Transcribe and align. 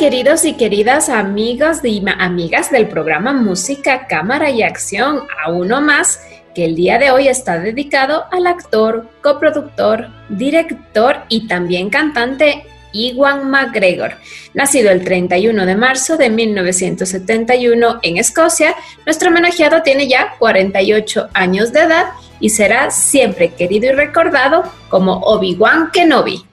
Queridos 0.00 0.46
y 0.46 0.54
queridas 0.54 1.10
amigos 1.10 1.84
y 1.84 2.02
amigas 2.18 2.70
del 2.70 2.88
programa 2.88 3.34
Música, 3.34 4.06
Cámara 4.06 4.48
y 4.48 4.62
Acción, 4.62 5.24
a 5.44 5.50
uno 5.50 5.82
más 5.82 6.22
que 6.54 6.64
el 6.64 6.74
día 6.74 6.96
de 6.96 7.10
hoy 7.10 7.28
está 7.28 7.58
dedicado 7.58 8.24
al 8.32 8.46
actor, 8.46 9.10
coproductor, 9.22 10.08
director 10.30 11.16
y 11.28 11.46
también 11.46 11.90
cantante 11.90 12.64
Iwan 12.94 13.50
McGregor. 13.50 14.14
Nacido 14.54 14.90
el 14.90 15.04
31 15.04 15.66
de 15.66 15.76
marzo 15.76 16.16
de 16.16 16.30
1971 16.30 17.98
en 18.00 18.16
Escocia, 18.16 18.74
nuestro 19.04 19.28
homenajeado 19.28 19.82
tiene 19.82 20.08
ya 20.08 20.34
48 20.38 21.28
años 21.34 21.74
de 21.74 21.80
edad 21.80 22.06
y 22.40 22.48
será 22.48 22.90
siempre 22.90 23.52
querido 23.52 23.90
y 23.90 23.92
recordado 23.92 24.64
como 24.88 25.18
Obi-Wan 25.18 25.90
Kenobi. 25.92 26.49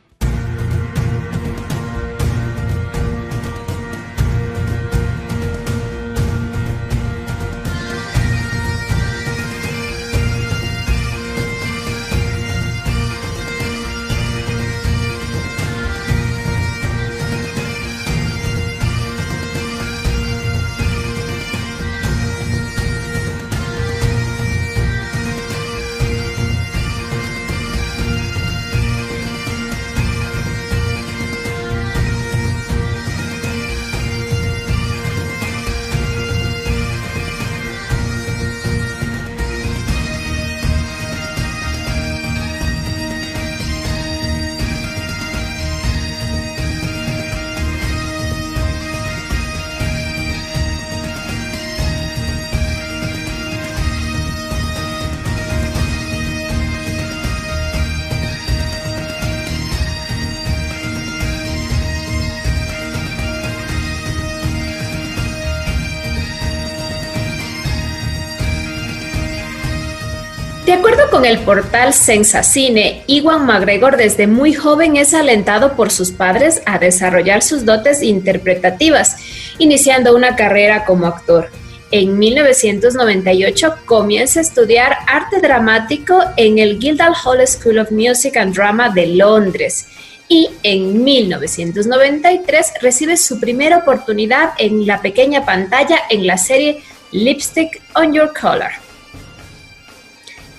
Acuerdo 70.78 71.10
con 71.10 71.26
el 71.26 71.40
portal 71.40 71.92
Sensacine, 71.92 73.04
Iwan 73.08 73.48
McGregor 73.48 73.98
desde 73.98 74.28
muy 74.28 74.54
joven 74.54 74.96
es 74.96 75.16
alentado 75.16 75.76
por 75.76 75.90
sus 75.90 76.12
padres 76.12 76.62
a 76.68 76.78
desarrollar 76.78 77.42
sus 77.42 77.66
dotes 77.66 78.04
interpretativas, 78.04 79.18
iniciando 79.58 80.16
una 80.16 80.36
carrera 80.36 80.86
como 80.86 81.08
actor. 81.08 81.50
En 81.90 82.20
1998 82.20 83.74
comienza 83.86 84.40
a 84.40 84.44
estudiar 84.44 84.98
arte 85.08 85.40
dramático 85.42 86.20
en 86.36 86.60
el 86.60 86.78
Guildhall 86.78 87.48
School 87.48 87.80
of 87.80 87.90
Music 87.90 88.38
and 88.38 88.54
Drama 88.54 88.90
de 88.90 89.08
Londres 89.08 89.88
y 90.30 90.48
en 90.62 91.04
1993 91.04 92.74
recibe 92.82 93.18
su 93.18 93.40
primera 93.40 93.80
oportunidad 93.80 94.52
en 94.60 94.86
la 94.86 95.02
pequeña 95.02 95.44
pantalla 95.44 96.02
en 96.12 96.28
la 96.28 96.38
serie 96.38 96.84
Lipstick 97.12 97.82
on 97.96 98.14
Your 98.14 98.32
Collar. 98.40 98.87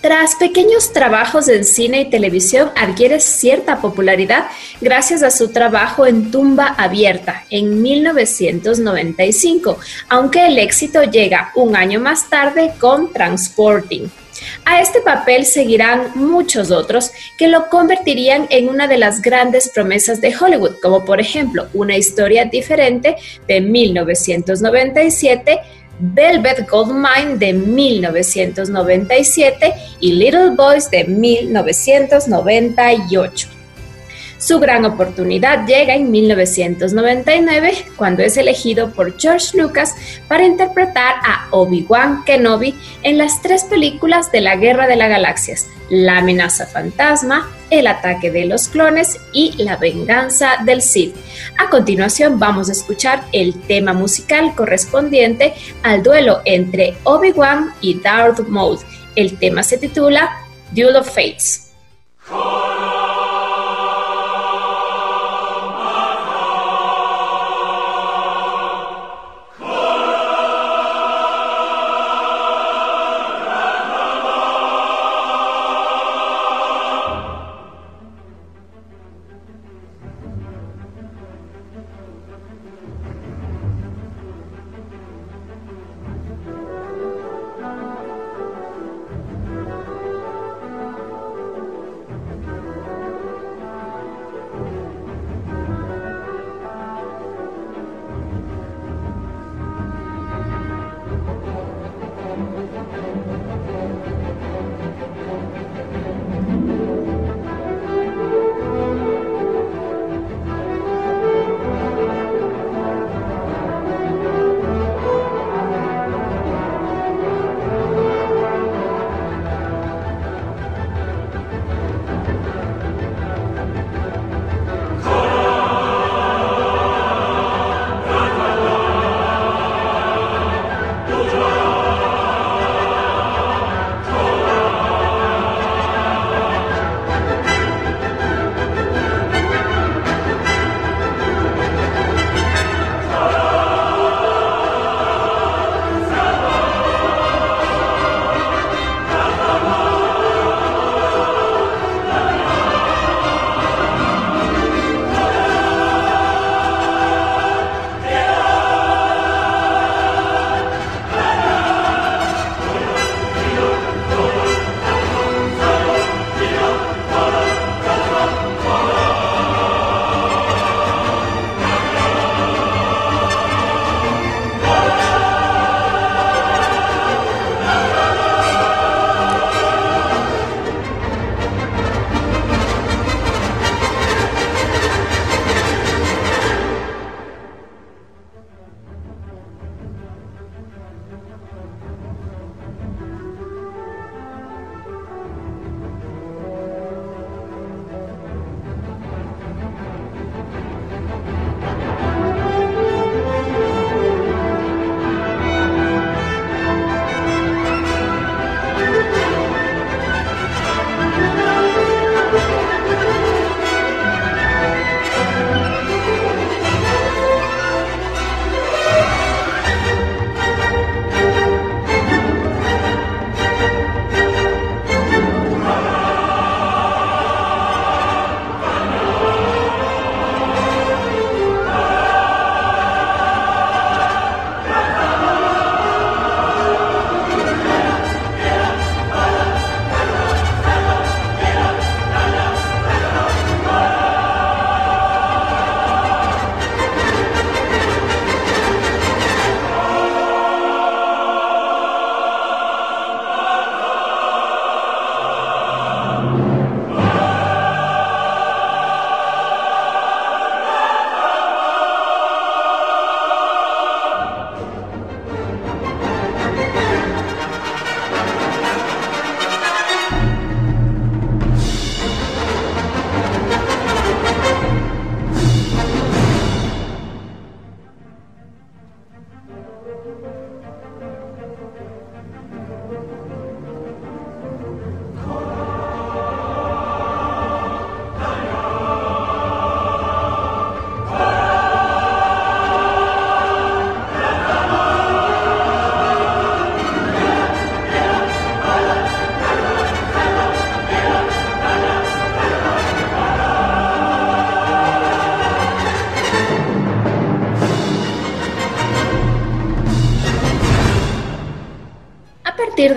Tras 0.00 0.36
pequeños 0.36 0.92
trabajos 0.92 1.48
en 1.48 1.64
cine 1.64 2.03
y 2.03 2.10
televisión, 2.10 2.70
adquiere 2.76 3.19
cierta 3.19 3.81
popularidad 3.81 4.47
gracias 4.81 5.25
a 5.25 5.32
su 5.32 5.48
trabajo 5.48 6.06
en 6.06 6.31
Tumba 6.31 6.69
Abierta 6.78 7.44
en 7.50 7.82
1995, 7.82 9.76
aunque 10.09 10.47
el 10.47 10.59
éxito 10.59 11.03
llega 11.03 11.50
un 11.56 11.75
año 11.75 11.98
más 11.98 12.31
tarde 12.31 12.75
con 12.78 13.12
Transporting. 13.12 14.09
A 14.64 14.81
este 14.81 15.00
papel 15.00 15.44
seguirán 15.44 16.12
muchos 16.15 16.70
otros 16.70 17.10
que 17.36 17.48
lo 17.48 17.69
convertirían 17.69 18.47
en 18.50 18.69
una 18.69 18.86
de 18.86 18.98
las 18.98 19.20
grandes 19.20 19.69
promesas 19.69 20.20
de 20.20 20.32
Hollywood, 20.36 20.76
como 20.80 21.04
por 21.04 21.20
ejemplo 21.20 21.66
Una 21.75 21.97
historia 21.97 22.44
diferente 22.44 23.16
de 23.48 23.60
1997, 23.60 25.59
Velvet 26.00 26.69
Goldmine 26.69 27.38
de 27.38 27.53
1997 27.53 29.72
y 30.00 30.12
Little 30.12 30.50
Boys 30.56 30.91
de 30.91 31.04
1998. 31.04 33.58
Su 34.38 34.60
gran 34.60 34.84
oportunidad 34.84 35.66
llega 35.66 35.97
en 35.97 36.12
1999 36.12 37.87
cuando 37.97 38.22
es 38.22 38.37
elegido 38.37 38.93
por 38.93 39.19
George 39.19 39.59
Lucas 39.59 39.97
para 40.28 40.47
interpretar 40.47 41.16
a 41.25 41.49
Obi-Wan 41.50 42.22
Kenobi 42.25 42.77
en 43.03 43.19
las 43.19 43.43
tres 43.43 43.65
películas 43.65 44.31
de 44.31 44.41
la 44.41 44.54
Guerra 44.54 44.87
de 44.87 44.94
las 44.94 45.09
Galaxias, 45.09 45.66
La 45.91 46.19
amenaza 46.19 46.66
fantasma, 46.66 47.50
El 47.71 47.88
ataque 47.88 48.31
de 48.31 48.44
los 48.44 48.69
clones 48.69 49.19
y 49.32 49.60
La 49.60 49.77
venganza 49.77 50.59
del 50.65 50.82
Sith. 50.82 51.16
A 51.59 51.69
continuación 51.69 52.38
vamos 52.38 52.69
a 52.69 52.72
escuchar 52.72 53.24
el 53.33 53.60
tema 53.63 53.92
musical 53.92 54.54
correspondiente 54.54 55.54
al 55.83 56.04
duelo 56.04 56.42
entre 56.45 56.97
Obi-Wan 57.03 57.74
y 57.80 57.98
Darth 58.01 58.47
Maul. 58.47 58.78
El 59.16 59.36
tema 59.36 59.65
se 59.65 59.78
titula 59.78 60.30
Duel 60.71 60.95
of 60.95 61.09
Fates. 61.09 61.72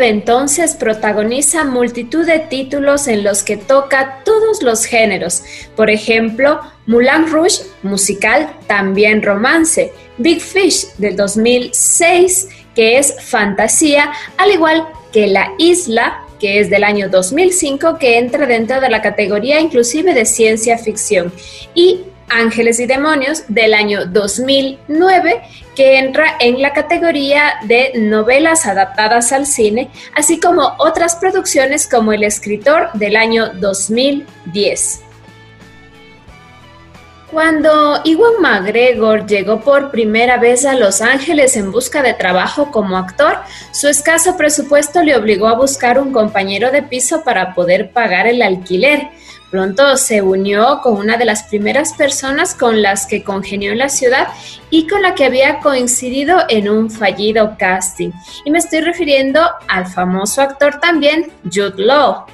Entonces 0.10 0.75
protagoniza 0.75 1.63
multitud 1.63 2.25
de 2.25 2.39
títulos 2.39 3.08
en 3.08 3.24
los 3.24 3.43
que 3.43 3.58
toca 3.58 4.22
todos 4.24 4.62
los 4.62 4.86
géneros. 4.86 5.43
Por 5.75 5.89
ejemplo, 5.89 6.60
Moulin 6.86 7.31
Rouge, 7.31 7.63
musical, 7.84 8.53
también 8.67 9.22
romance. 9.22 9.91
Big 10.17 10.41
Fish 10.41 10.88
del 10.98 11.15
2006, 11.15 12.50
que 12.75 12.98
es 12.98 13.15
fantasía, 13.22 14.12
al 14.38 14.51
igual 14.51 14.88
que 15.12 15.27
La 15.27 15.53
Isla, 15.58 16.24
que 16.39 16.60
es 16.60 16.70
del 16.70 16.84
año 16.84 17.10
2005, 17.10 17.98
que 17.98 18.17
entra 18.17 18.46
dentro 18.46 18.81
de 18.81 18.89
la 18.89 19.01
categoría 19.01 19.60
inclusive 19.60 20.13
de 20.13 20.25
ciencia 20.25 20.77
ficción. 20.77 21.31
Y 21.75 22.01
Ángeles 22.31 22.79
y 22.79 22.85
Demonios 22.85 23.43
del 23.47 23.73
año 23.73 24.05
2009, 24.05 25.41
que 25.75 26.00
entra 26.00 26.38
en 26.39 26.61
la 26.61 26.73
categoría 26.73 27.53
de 27.63 27.91
novelas 27.95 28.65
adaptadas 28.65 29.31
al 29.31 29.45
cine, 29.45 29.89
así 30.15 30.39
como 30.39 30.75
otras 30.79 31.15
producciones 31.15 31.88
como 31.88 32.13
El 32.13 32.23
escritor 32.23 32.89
del 32.93 33.15
año 33.15 33.51
2010. 33.53 35.03
Cuando 37.31 38.01
Iwan 38.03 38.41
McGregor 38.41 39.25
llegó 39.25 39.61
por 39.61 39.89
primera 39.89 40.35
vez 40.35 40.65
a 40.65 40.75
Los 40.75 41.01
Ángeles 41.01 41.55
en 41.55 41.71
busca 41.71 42.03
de 42.03 42.13
trabajo 42.13 42.71
como 42.71 42.97
actor, 42.97 43.38
su 43.71 43.88
escaso 43.88 44.35
presupuesto 44.35 45.01
le 45.01 45.15
obligó 45.15 45.47
a 45.47 45.55
buscar 45.55 45.97
un 45.97 46.11
compañero 46.11 46.71
de 46.71 46.83
piso 46.83 47.23
para 47.23 47.55
poder 47.55 47.91
pagar 47.91 48.27
el 48.27 48.41
alquiler. 48.41 49.07
Pronto 49.51 49.98
se 49.98 50.22
unió 50.22 50.79
con 50.81 50.98
una 50.98 51.17
de 51.17 51.25
las 51.25 51.43
primeras 51.43 51.93
personas 51.93 52.55
con 52.55 52.81
las 52.81 53.05
que 53.05 53.22
congenió 53.22 53.74
en 53.74 53.79
la 53.79 53.89
ciudad 53.89 54.29
y 54.70 54.88
con 54.88 55.01
la 55.01 55.13
que 55.13 55.25
había 55.25 55.60
coincidido 55.60 56.38
en 56.48 56.70
un 56.70 56.89
fallido 56.89 57.55
casting. 57.60 58.12
Y 58.46 58.51
me 58.51 58.60
estoy 58.60 58.79
refiriendo 58.79 59.41
al 59.67 59.86
famoso 59.88 60.41
actor 60.41 60.79
también, 60.79 61.31
Jude 61.43 61.84
Law. 61.84 62.25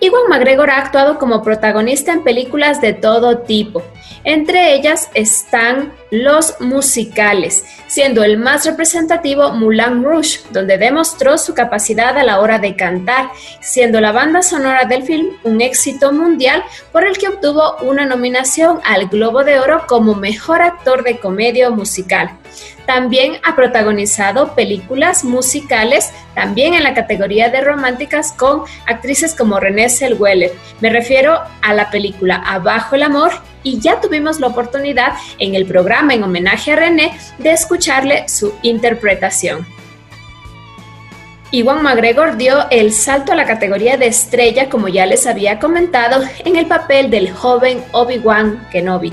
Iwan 0.00 0.28
McGregor 0.28 0.70
ha 0.70 0.78
actuado 0.78 1.18
como 1.18 1.42
protagonista 1.42 2.12
en 2.12 2.22
películas 2.22 2.80
de 2.80 2.92
todo 2.92 3.38
tipo. 3.38 3.82
Entre 4.22 4.74
ellas 4.74 5.10
están 5.14 5.92
los 6.10 6.60
musicales, 6.60 7.64
siendo 7.88 8.22
el 8.22 8.38
más 8.38 8.64
representativo 8.64 9.50
Moulin 9.52 10.04
Rouge, 10.04 10.40
donde 10.50 10.78
demostró 10.78 11.36
su 11.36 11.52
capacidad 11.52 12.16
a 12.16 12.22
la 12.22 12.40
hora 12.40 12.58
de 12.58 12.76
cantar, 12.76 13.30
siendo 13.60 14.00
la 14.00 14.12
banda 14.12 14.42
sonora 14.42 14.84
del 14.84 15.02
film 15.02 15.30
un 15.42 15.60
éxito 15.60 16.12
mundial 16.12 16.62
por 16.92 17.04
el 17.04 17.18
que 17.18 17.28
obtuvo 17.28 17.76
una 17.82 18.06
nominación 18.06 18.80
al 18.84 19.08
Globo 19.08 19.42
de 19.42 19.58
Oro 19.58 19.84
como 19.88 20.14
mejor 20.14 20.62
actor 20.62 21.02
de 21.02 21.18
comedia 21.18 21.70
musical. 21.70 22.30
También 22.88 23.34
ha 23.42 23.54
protagonizado 23.54 24.54
películas 24.54 25.22
musicales, 25.22 26.10
también 26.34 26.72
en 26.72 26.82
la 26.82 26.94
categoría 26.94 27.50
de 27.50 27.60
románticas, 27.60 28.32
con 28.32 28.62
actrices 28.86 29.34
como 29.34 29.60
Renée 29.60 29.90
Zellweger. 29.90 30.52
Me 30.80 30.88
refiero 30.88 31.38
a 31.60 31.74
la 31.74 31.90
película 31.90 32.36
Abajo 32.36 32.94
el 32.94 33.02
Amor 33.02 33.32
y 33.62 33.78
ya 33.78 34.00
tuvimos 34.00 34.40
la 34.40 34.46
oportunidad 34.46 35.12
en 35.38 35.54
el 35.54 35.66
programa 35.66 36.14
en 36.14 36.22
homenaje 36.22 36.72
a 36.72 36.76
René 36.76 37.12
de 37.36 37.52
escucharle 37.52 38.26
su 38.26 38.54
interpretación. 38.62 39.66
Iwan 41.50 41.82
McGregor 41.82 42.38
dio 42.38 42.70
el 42.70 42.94
salto 42.94 43.32
a 43.32 43.36
la 43.36 43.44
categoría 43.44 43.98
de 43.98 44.06
estrella, 44.06 44.70
como 44.70 44.88
ya 44.88 45.04
les 45.04 45.26
había 45.26 45.58
comentado, 45.58 46.22
en 46.42 46.56
el 46.56 46.64
papel 46.64 47.10
del 47.10 47.32
joven 47.32 47.84
Obi-Wan 47.92 48.66
Kenobi 48.72 49.12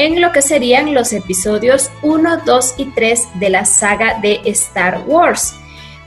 en 0.00 0.22
lo 0.22 0.32
que 0.32 0.40
serían 0.40 0.94
los 0.94 1.12
episodios 1.12 1.90
1, 2.00 2.42
2 2.46 2.74
y 2.78 2.86
3 2.86 3.28
de 3.34 3.50
la 3.50 3.66
saga 3.66 4.18
de 4.22 4.40
Star 4.46 5.02
Wars. 5.06 5.54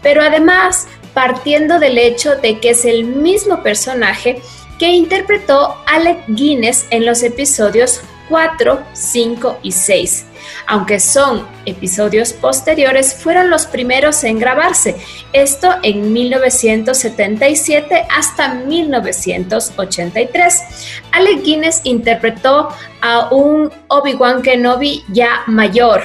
Pero 0.01 0.23
además, 0.23 0.87
partiendo 1.13 1.77
del 1.77 1.99
hecho 1.99 2.35
de 2.37 2.59
que 2.59 2.71
es 2.71 2.85
el 2.85 3.05
mismo 3.05 3.61
personaje 3.61 4.41
que 4.79 4.87
interpretó 4.87 5.77
Alec 5.85 6.23
Guinness 6.27 6.87
en 6.89 7.05
los 7.05 7.21
episodios 7.21 8.01
4, 8.29 8.83
5 8.93 9.59
y 9.63 9.71
6 9.71 10.25
aunque 10.67 10.99
son 10.99 11.47
episodios 11.65 12.33
posteriores, 12.33 13.15
fueron 13.15 13.49
los 13.49 13.65
primeros 13.65 14.23
en 14.23 14.37
grabarse, 14.39 14.95
esto 15.31 15.69
en 15.83 16.11
1977 16.13 18.07
hasta 18.09 18.55
1983. 18.55 20.63
Alec 21.11 21.43
Guinness 21.43 21.81
interpretó 21.83 22.69
a 23.01 23.27
un 23.33 23.71
Obi-Wan 23.87 24.41
Kenobi 24.41 25.03
ya 25.09 25.43
mayor 25.47 26.01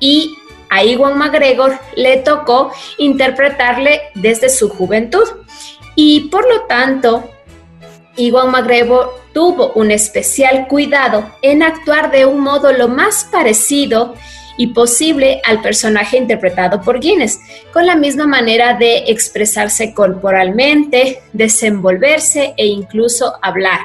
y 0.00 0.34
a 0.70 0.84
Iwan 0.84 1.18
McGregor 1.18 1.78
le 1.96 2.18
tocó 2.18 2.70
interpretarle 2.98 4.02
desde 4.14 4.50
su 4.50 4.68
juventud. 4.68 5.26
Y 5.94 6.28
por 6.28 6.46
lo 6.46 6.66
tanto 6.66 7.30
Iwan 8.18 8.50
McGregor 8.50 9.10
tuvo 9.32 9.72
un 9.72 9.90
especial 9.90 10.66
cuidado 10.68 11.30
en 11.40 11.62
actuar 11.62 12.10
de 12.10 12.26
un 12.26 12.40
modo 12.40 12.72
lo 12.72 12.88
más 12.88 13.24
parecido 13.30 14.14
y 14.58 14.68
posible 14.68 15.40
al 15.44 15.62
personaje 15.62 16.18
interpretado 16.18 16.82
por 16.82 16.98
Guinness, 16.98 17.38
con 17.72 17.86
la 17.86 17.94
misma 17.94 18.26
manera 18.26 18.74
de 18.74 19.04
expresarse 19.06 19.94
corporalmente, 19.94 21.22
desenvolverse 21.32 22.54
e 22.56 22.66
incluso 22.66 23.34
hablar. 23.40 23.78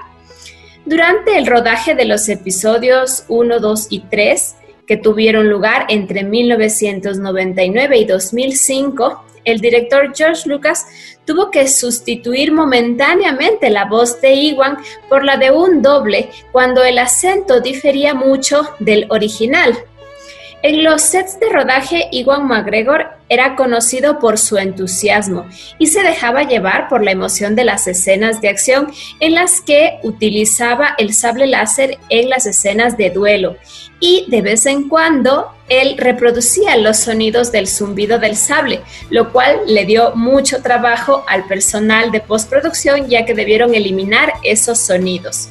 Durante 0.85 1.37
el 1.37 1.45
rodaje 1.45 1.95
de 1.95 2.05
los 2.05 2.27
episodios 2.27 3.23
1, 3.29 3.59
2 3.59 3.87
y 3.91 3.99
3, 4.01 4.55
que 4.87 4.97
tuvieron 4.97 5.49
lugar 5.49 5.85
entre 5.89 6.23
1999 6.23 7.97
y 7.97 8.05
2005, 8.05 9.23
el 9.45 9.59
director 9.59 10.13
George 10.15 10.47
Lucas 10.47 10.85
tuvo 11.25 11.51
que 11.51 11.67
sustituir 11.67 12.51
momentáneamente 12.51 13.69
la 13.69 13.85
voz 13.85 14.21
de 14.21 14.33
Iwan 14.33 14.77
por 15.09 15.23
la 15.23 15.37
de 15.37 15.51
un 15.51 15.81
doble 15.81 16.29
cuando 16.51 16.83
el 16.83 16.97
acento 16.97 17.59
difería 17.59 18.13
mucho 18.13 18.63
del 18.79 19.05
original. 19.09 19.73
En 20.63 20.81
los 20.81 21.01
sets 21.01 21.41
de 21.41 21.49
rodaje, 21.49 22.07
Iwan 22.13 22.47
McGregor 22.47 23.07
era 23.27 23.57
conocido 23.57 24.17
por 24.19 24.37
su 24.37 24.57
entusiasmo 24.57 25.45
y 25.77 25.87
se 25.87 26.03
dejaba 26.03 26.43
llevar 26.43 26.87
por 26.87 27.03
la 27.03 27.11
emoción 27.11 27.53
de 27.53 27.65
las 27.65 27.85
escenas 27.85 28.39
de 28.39 28.47
acción 28.47 28.89
en 29.19 29.33
las 29.33 29.59
que 29.59 29.99
utilizaba 30.03 30.95
el 30.97 31.13
sable 31.13 31.47
láser 31.47 31.97
en 32.07 32.29
las 32.29 32.45
escenas 32.45 32.95
de 32.95 33.09
duelo 33.09 33.57
y 33.99 34.25
de 34.29 34.41
vez 34.41 34.65
en 34.65 34.87
cuando 34.87 35.51
él 35.67 35.97
reproducía 35.97 36.77
los 36.77 36.95
sonidos 36.95 37.51
del 37.51 37.67
zumbido 37.67 38.17
del 38.17 38.37
sable, 38.37 38.83
lo 39.09 39.33
cual 39.33 39.59
le 39.67 39.83
dio 39.83 40.15
mucho 40.15 40.61
trabajo 40.61 41.25
al 41.27 41.43
personal 41.43 42.09
de 42.09 42.21
postproducción 42.21 43.09
ya 43.09 43.25
que 43.25 43.33
debieron 43.33 43.75
eliminar 43.75 44.31
esos 44.43 44.79
sonidos. 44.79 45.49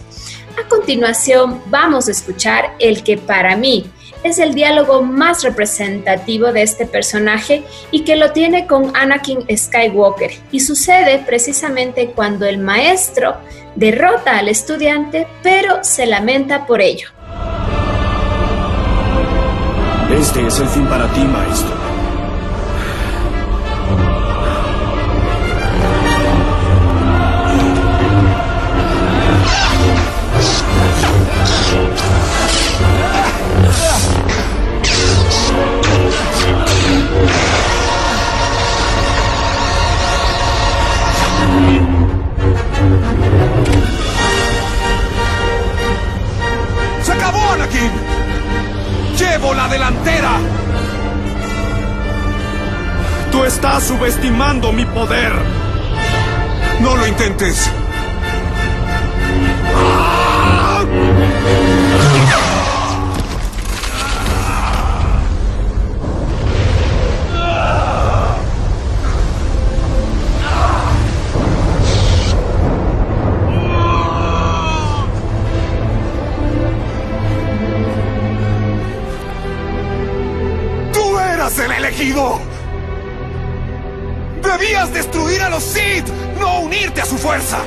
A 0.59 0.67
continuación 0.69 1.61
vamos 1.67 2.09
a 2.09 2.13
escuchar 2.13 2.77
el 2.79 3.03
que 3.03 3.19
para 3.19 3.57
mí 3.57 3.91
es 4.23 4.39
el 4.39 4.55
diálogo 4.55 5.03
más 5.03 5.43
representativo 5.43 6.53
de 6.53 6.63
este 6.63 6.87
personaje 6.87 7.65
y 7.91 8.05
que 8.05 8.17
lo 8.17 8.33
tiene 8.33 8.67
con 8.67 8.97
Anakin 8.97 9.45
Skywalker 9.55 10.33
y 10.51 10.61
sucede 10.61 11.19
precisamente 11.27 12.13
cuando 12.15 12.47
el 12.47 12.59
maestro 12.59 13.37
derrota 13.75 14.39
al 14.39 14.49
estudiante 14.49 15.27
pero 15.43 15.83
se 15.83 16.07
lamenta 16.07 16.67
por 16.67 16.81
ello. 16.81 17.09
Este 20.19 20.47
es 20.47 20.59
el 20.61 20.69
fin 20.69 20.87
para 20.87 21.09
ti, 21.13 21.21
maestro. 21.21 21.92
La 49.51 49.67
delantera. 49.67 50.39
Tú 53.33 53.45
estás 53.45 53.83
subestimando 53.85 54.73
mi 54.73 54.87
poder. 54.87 55.33
No 56.81 56.95
lo 56.97 57.07
intentes. 57.07 57.69
Debías 84.43 84.93
destruir 84.93 85.43
a 85.43 85.51
los 85.51 85.63
Sith, 85.63 86.09
no 86.39 86.61
unirte 86.61 87.03
a 87.03 87.05
su 87.05 87.19
fuerza. 87.19 87.59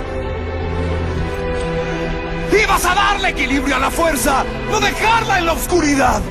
Ibas 2.52 2.86
a 2.86 2.96
darle 2.96 3.30
equilibrio 3.30 3.76
a 3.76 3.80
la 3.80 3.92
fuerza, 3.92 4.44
no 4.72 4.80
dejarla 4.80 5.40
en 5.40 5.46
la 5.46 5.54
oscuridad. 5.54 6.22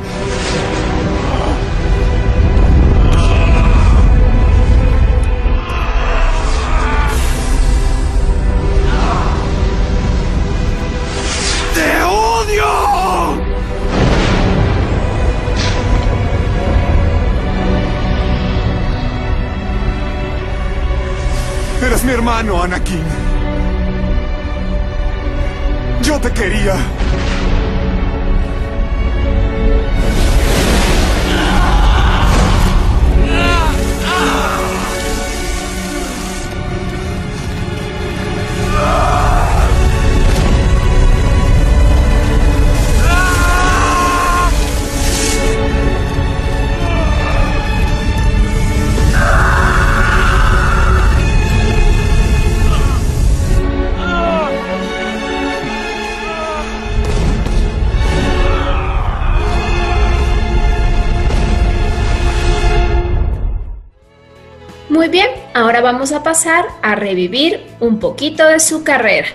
Eres 21.95 22.07
mi 22.07 22.13
hermano, 22.13 22.61
Anakin. 22.61 23.05
Yo 26.03 26.21
te 26.21 26.33
quería. 26.33 26.75
Muy 64.95 65.09
bien, 65.09 65.29
ahora 65.55 65.81
vamos 65.81 66.13
a 66.13 66.23
pasar 66.23 66.67
a 66.81 66.95
revivir 66.95 67.67
un 67.81 67.99
poquito 67.99 68.47
de 68.47 68.61
su 68.61 68.85
carrera. 68.85 69.27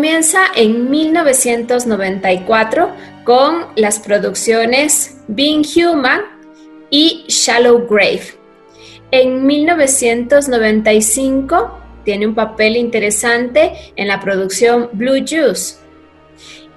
Comienza 0.00 0.46
en 0.56 0.88
1994 0.88 2.90
con 3.22 3.66
las 3.76 3.98
producciones 3.98 5.18
Being 5.28 5.62
Human 5.76 6.22
y 6.88 7.26
Shallow 7.28 7.86
Grave. 7.86 8.22
En 9.10 9.44
1995 9.44 11.78
tiene 12.02 12.28
un 12.28 12.34
papel 12.34 12.78
interesante 12.78 13.92
en 13.94 14.08
la 14.08 14.20
producción 14.20 14.88
Blue 14.94 15.18
Juice. 15.18 15.74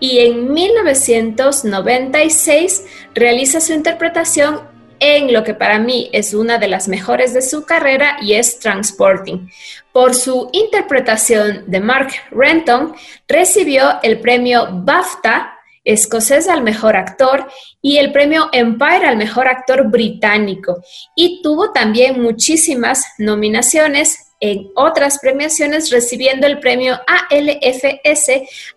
Y 0.02 0.20
en 0.20 0.52
1996 0.52 2.86
realiza 3.16 3.62
su 3.62 3.72
interpretación 3.72 4.73
en 5.04 5.34
lo 5.34 5.44
que 5.44 5.54
para 5.54 5.80
mí 5.80 6.10
es 6.14 6.34
una 6.34 6.58
de 6.58 6.70
las 6.70 6.88
mejores 6.88 7.34
de 7.34 7.42
su 7.42 7.66
carrera 7.66 8.16
y 8.22 8.36
es 8.36 8.60
Transporting. 8.60 9.50
Por 9.92 10.16
su 10.16 10.50
interpretación 10.54 11.66
de 11.68 11.82
Mark 11.82 12.14
Renton, 12.32 12.96
recibió 13.28 14.00
el 14.02 14.22
premio 14.22 14.70
BAFTA 14.72 15.60
escocés 15.84 16.48
al 16.48 16.64
mejor 16.64 16.96
actor 16.96 17.50
y 17.82 17.98
el 17.98 18.14
premio 18.14 18.48
Empire 18.54 19.06
al 19.06 19.18
mejor 19.18 19.50
actor 19.50 19.90
británico 19.90 20.82
y 21.18 21.42
tuvo 21.42 21.74
también 21.74 22.22
muchísimas 22.22 23.06
nominaciones 23.18 24.32
en 24.40 24.72
otras 24.76 25.20
premiaciones 25.20 25.92
recibiendo 25.92 26.48
el 26.48 26.60
premio 26.62 26.98
ALFS 27.06 28.30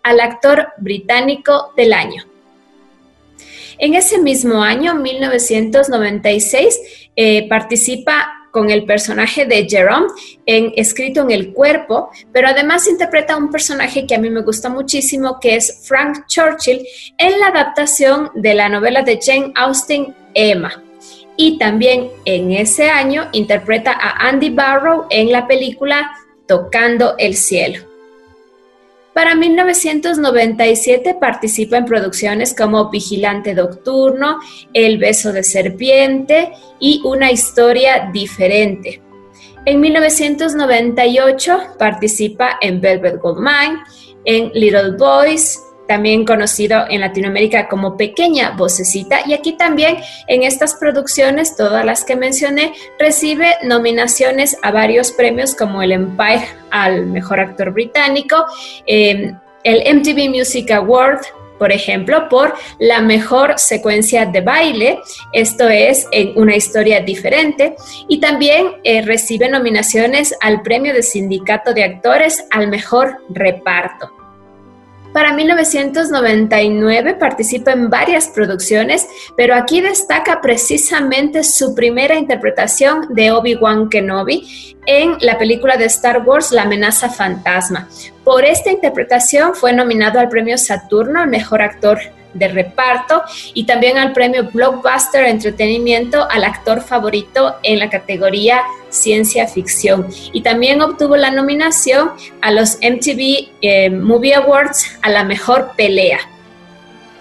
al 0.03 0.19
actor 0.19 0.73
británico 0.77 1.71
del 1.77 1.93
año. 1.93 2.36
En 3.79 3.93
ese 3.93 4.19
mismo 4.19 4.63
año, 4.63 4.95
1996, 4.95 6.79
eh, 7.15 7.47
participa 7.47 8.33
con 8.51 8.71
el 8.71 8.85
personaje 8.85 9.45
de 9.45 9.67
Jerome 9.69 10.07
en 10.47 10.73
Escrito 10.75 11.21
en 11.21 11.31
el 11.31 11.53
Cuerpo, 11.53 12.09
pero 12.33 12.47
además 12.47 12.87
interpreta 12.87 13.37
un 13.37 13.51
personaje 13.51 14.07
que 14.07 14.15
a 14.15 14.19
mí 14.19 14.31
me 14.31 14.41
gusta 14.41 14.69
muchísimo, 14.69 15.39
que 15.39 15.55
es 15.55 15.83
Frank 15.87 16.25
Churchill, 16.27 16.83
en 17.19 17.39
la 17.39 17.47
adaptación 17.47 18.31
de 18.33 18.55
la 18.55 18.67
novela 18.67 19.03
de 19.03 19.19
Jane 19.21 19.51
Austen, 19.55 20.15
Emma. 20.33 20.83
Y 21.35 21.59
también 21.59 22.09
en 22.25 22.51
ese 22.51 22.89
año 22.89 23.29
interpreta 23.31 23.91
a 23.91 24.27
Andy 24.27 24.49
Barrow 24.49 25.05
en 25.11 25.31
la 25.31 25.45
película 25.47 26.11
Tocando 26.47 27.15
el 27.19 27.35
Cielo. 27.35 27.86
Para 29.17 29.33
1997 29.33 31.17
participa 31.19 31.77
en 31.77 31.85
producciones 31.85 32.53
como 32.53 32.91
Vigilante 32.91 33.55
Nocturno, 33.55 34.37
El 34.73 34.99
beso 34.99 35.33
de 35.33 35.41
serpiente 35.41 36.51
y 36.79 37.01
Una 37.03 37.31
historia 37.31 38.11
diferente. 38.13 39.01
En 39.65 39.79
1998 39.79 41.77
participa 41.79 42.59
en 42.61 42.79
Velvet 42.79 43.19
Goldmine, 43.19 43.79
en 44.23 44.51
Little 44.53 44.91
Boys, 44.99 45.63
también 45.87 46.25
conocido 46.25 46.85
en 46.89 47.01
Latinoamérica 47.01 47.67
como 47.67 47.97
Pequeña 47.97 48.51
Vocecita. 48.51 49.21
Y 49.25 49.33
aquí 49.33 49.53
también 49.53 49.97
en 50.27 50.43
estas 50.43 50.75
producciones, 50.75 51.55
todas 51.55 51.85
las 51.85 52.03
que 52.03 52.15
mencioné, 52.15 52.73
recibe 52.99 53.55
nominaciones 53.63 54.57
a 54.61 54.71
varios 54.71 55.11
premios 55.11 55.55
como 55.55 55.81
el 55.81 55.91
Empire 55.91 56.47
al 56.69 57.07
Mejor 57.07 57.39
Actor 57.39 57.71
Británico, 57.71 58.45
eh, 58.85 59.33
el 59.63 59.97
MTV 59.97 60.29
Music 60.29 60.71
Award 60.71 61.21
por 61.57 61.71
ejemplo, 61.71 62.29
por 62.29 62.53
la 62.79 63.01
mejor 63.01 63.57
secuencia 63.57 64.25
de 64.25 64.41
baile, 64.41 64.99
esto 65.33 65.67
es 65.69 66.07
en 66.11 66.37
una 66.37 66.55
historia 66.55 67.01
diferente, 67.01 67.75
y 68.07 68.19
también 68.19 68.73
eh, 68.83 69.01
recibe 69.01 69.49
nominaciones 69.49 70.35
al 70.41 70.61
Premio 70.61 70.93
de 70.93 71.03
Sindicato 71.03 71.73
de 71.73 71.83
Actores 71.83 72.45
al 72.51 72.67
Mejor 72.67 73.23
Reparto. 73.29 74.16
Para 75.17 75.33
1999 75.33 77.15
participa 77.15 77.71
en 77.71 77.89
varias 77.89 78.27
producciones, 78.27 79.07
pero 79.35 79.55
aquí 79.55 79.81
destaca 79.81 80.41
precisamente 80.41 81.43
su 81.43 81.73
primera 81.73 82.13
interpretación 82.13 83.07
de 83.09 83.31
Obi-Wan 83.31 83.89
Kenobi 83.89 84.75
en 84.85 85.17
la 85.21 85.39
película 85.39 85.75
de 85.75 85.85
Star 85.85 86.21
Wars 86.23 86.51
La 86.51 86.61
amenaza 86.61 87.09
fantasma. 87.09 87.89
Por 88.23 88.45
esta 88.45 88.69
interpretación 88.69 89.55
fue 89.55 89.73
nominado 89.73 90.19
al 90.19 90.29
premio 90.29 90.55
Saturno 90.55 91.21
al 91.21 91.29
mejor 91.29 91.63
actor 91.63 91.97
de 92.37 92.47
reparto 92.47 93.23
y 93.53 93.65
también 93.65 93.97
al 93.97 94.13
premio 94.13 94.49
Blockbuster 94.51 95.25
Entretenimiento 95.25 96.27
al 96.29 96.43
actor 96.43 96.81
favorito 96.81 97.55
en 97.63 97.79
la 97.79 97.89
categoría 97.89 98.61
ciencia 98.89 99.47
ficción. 99.47 100.07
Y 100.33 100.41
también 100.41 100.81
obtuvo 100.81 101.17
la 101.17 101.31
nominación 101.31 102.11
a 102.41 102.51
los 102.51 102.77
MTV 102.77 103.49
eh, 103.61 103.89
Movie 103.89 104.35
Awards 104.35 104.97
a 105.01 105.09
la 105.09 105.23
mejor 105.23 105.71
pelea. 105.75 106.19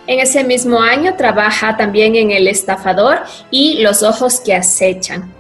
En 0.07 0.21
ese 0.21 0.45
mismo 0.45 0.81
año 0.81 1.17
trabaja 1.17 1.77
también 1.77 2.15
en 2.15 2.31
El 2.31 2.47
Estafador 2.47 3.21
y 3.51 3.83
Los 3.83 4.03
Ojos 4.03 4.41
que 4.41 4.55
Acechan. 4.55 5.33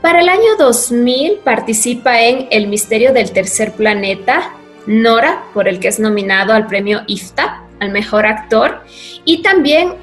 Para 0.00 0.20
el 0.20 0.28
año 0.28 0.56
2000 0.58 1.40
participa 1.44 2.20
en 2.22 2.46
El 2.50 2.68
Misterio 2.68 3.12
del 3.12 3.32
Tercer 3.32 3.72
Planeta, 3.72 4.52
Nora, 4.86 5.44
por 5.52 5.68
el 5.68 5.80
que 5.80 5.88
es 5.88 6.00
nominado 6.00 6.54
al 6.54 6.66
premio 6.66 7.02
IFTA 7.06 7.67
al 7.80 7.90
mejor 7.90 8.26
actor 8.26 8.82
y 9.24 9.42
también 9.42 9.94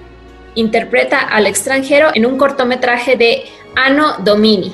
interpreta 0.56 1.20
al 1.20 1.48
extranjero 1.48 2.10
en 2.14 2.26
un 2.26 2.38
cortometraje 2.38 3.16
de 3.16 3.46
Anno 3.76 4.18
Domini. 4.20 4.74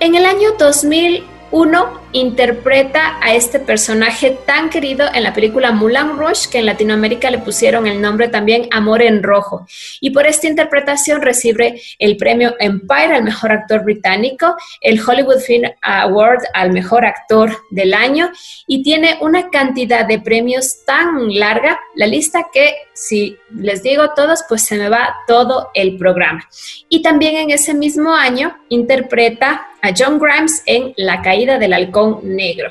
En 0.00 0.14
el 0.14 0.26
año 0.26 0.50
2001 0.58 2.03
interpreta 2.14 3.18
a 3.20 3.34
este 3.34 3.58
personaje 3.58 4.38
tan 4.46 4.70
querido 4.70 5.06
en 5.12 5.24
la 5.24 5.34
película 5.34 5.72
Moulin 5.72 6.16
Rouge, 6.16 6.48
que 6.50 6.58
en 6.58 6.66
Latinoamérica 6.66 7.28
le 7.28 7.38
pusieron 7.38 7.88
el 7.88 8.00
nombre 8.00 8.28
también 8.28 8.68
Amor 8.70 9.02
en 9.02 9.22
Rojo. 9.22 9.66
Y 10.00 10.10
por 10.10 10.24
esta 10.24 10.46
interpretación 10.46 11.22
recibe 11.22 11.82
el 11.98 12.16
premio 12.16 12.54
Empire 12.60 13.16
al 13.16 13.24
mejor 13.24 13.50
actor 13.50 13.82
británico, 13.82 14.54
el 14.80 15.00
Hollywood 15.00 15.40
Film 15.40 15.70
Award 15.82 16.44
al 16.54 16.72
mejor 16.72 17.04
actor 17.04 17.50
del 17.70 17.92
año 17.92 18.30
y 18.66 18.84
tiene 18.84 19.18
una 19.20 19.50
cantidad 19.50 20.06
de 20.06 20.20
premios 20.20 20.84
tan 20.86 21.34
larga, 21.34 21.80
la 21.96 22.06
lista 22.06 22.46
que 22.52 22.74
si 22.94 23.36
les 23.52 23.82
digo 23.82 24.10
todos, 24.14 24.44
pues 24.48 24.64
se 24.64 24.76
me 24.76 24.88
va 24.88 25.16
todo 25.26 25.70
el 25.74 25.96
programa. 25.96 26.48
Y 26.88 27.02
también 27.02 27.36
en 27.36 27.50
ese 27.50 27.74
mismo 27.74 28.14
año 28.14 28.56
interpreta 28.68 29.66
a 29.82 29.92
John 29.96 30.18
Grimes 30.18 30.62
en 30.64 30.94
La 30.96 31.20
caída 31.20 31.58
del 31.58 31.74
halcón 31.74 32.03
negro. 32.22 32.70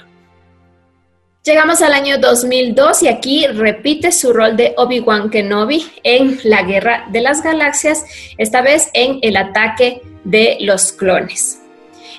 Llegamos 1.43 1.81
al 1.81 1.91
año 1.91 2.19
2002 2.19 3.03
y 3.03 3.09
aquí 3.09 3.45
repite 3.47 4.13
su 4.13 4.31
rol 4.31 4.55
de 4.55 4.73
Obi-Wan 4.77 5.29
Kenobi 5.29 5.85
en 6.03 6.39
la 6.45 6.63
Guerra 6.63 7.05
de 7.11 7.19
las 7.19 7.43
Galaxias, 7.43 8.05
esta 8.37 8.61
vez 8.61 8.89
en 8.93 9.19
el 9.21 9.35
ataque 9.35 10.01
de 10.23 10.55
los 10.61 10.93
clones. 10.93 11.59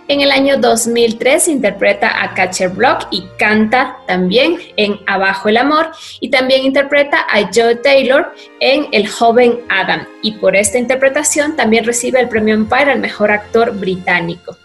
En 0.08 0.20
el 0.20 0.30
año 0.30 0.58
2003 0.58 1.48
interpreta 1.48 2.22
a 2.22 2.34
Catcher 2.34 2.68
Block 2.68 3.06
y 3.10 3.22
canta 3.38 3.96
también 4.06 4.58
en 4.76 5.00
Abajo 5.06 5.48
el 5.48 5.56
Amor 5.56 5.92
y 6.20 6.28
también 6.28 6.66
interpreta 6.66 7.20
a 7.20 7.48
Joe 7.50 7.76
Taylor 7.76 8.34
en 8.60 8.88
El 8.92 9.08
joven 9.08 9.60
Adam 9.70 10.06
y 10.22 10.32
por 10.32 10.54
esta 10.54 10.76
interpretación 10.76 11.56
también 11.56 11.86
recibe 11.86 12.20
el 12.20 12.28
premio 12.28 12.54
Empire 12.54 12.92
al 12.92 13.00
mejor 13.00 13.30
actor 13.30 13.74
británico. 13.74 14.58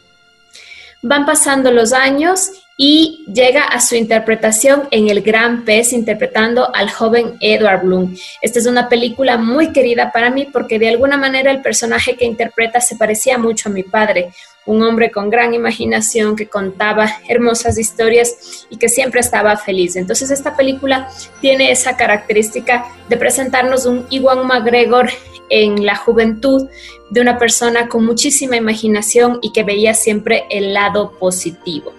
Van 1.02 1.26
pasando 1.26 1.72
los 1.72 1.94
años 1.94 2.52
y 2.82 3.26
llega 3.28 3.66
a 3.66 3.82
su 3.82 3.96
interpretación 3.96 4.88
en 4.92 5.10
El 5.10 5.22
Gran 5.22 5.66
Pez, 5.66 5.92
interpretando 5.92 6.74
al 6.74 6.90
joven 6.90 7.36
Edward 7.42 7.84
Bloom. 7.84 8.16
Esta 8.42 8.60
es 8.60 8.68
una 8.68 8.88
película 8.88 9.38
muy 9.38 9.74
querida 9.74 10.14
para 10.14 10.30
mí 10.30 10.46
porque 10.46 10.80
de 10.80 10.88
alguna 10.88 11.18
manera 11.18 11.52
el 11.52 11.62
personaje 11.62 12.16
que 12.16 12.24
interpreta 12.24 12.80
se 12.80 12.96
parecía 12.96 13.38
mucho 13.38 13.68
a 13.68 13.74
mi 13.74 13.84
padre, 13.84 14.32
un 14.66 14.82
hombre 14.82 15.12
con 15.12 15.30
gran 15.30 15.54
imaginación 15.54 16.38
que 16.38 16.48
contaba 16.48 17.18
hermosas 17.28 17.78
historias 17.78 18.66
y 18.70 18.78
que 18.78 18.88
siempre 18.88 19.20
estaba 19.20 19.58
feliz. 19.58 19.98
Entonces 19.98 20.32
esta 20.32 20.56
película 20.56 21.10
tiene 21.42 21.72
esa 21.72 21.98
característica 21.98 22.86
de 23.10 23.18
presentarnos 23.18 23.86
un 23.88 24.06
Iwan 24.10 24.48
McGregor 24.48 25.10
en 25.50 25.86
la 25.86 25.98
juventud 25.98 26.70
de 27.10 27.20
una 27.20 27.38
persona 27.38 27.90
con 27.90 28.06
muchísima 28.06 28.56
imaginación 28.56 29.40
y 29.42 29.52
que 29.52 29.64
veía 29.64 29.94
siempre 29.94 30.46
el 30.50 30.74
lado 30.74 31.12
positivo. 31.20 31.99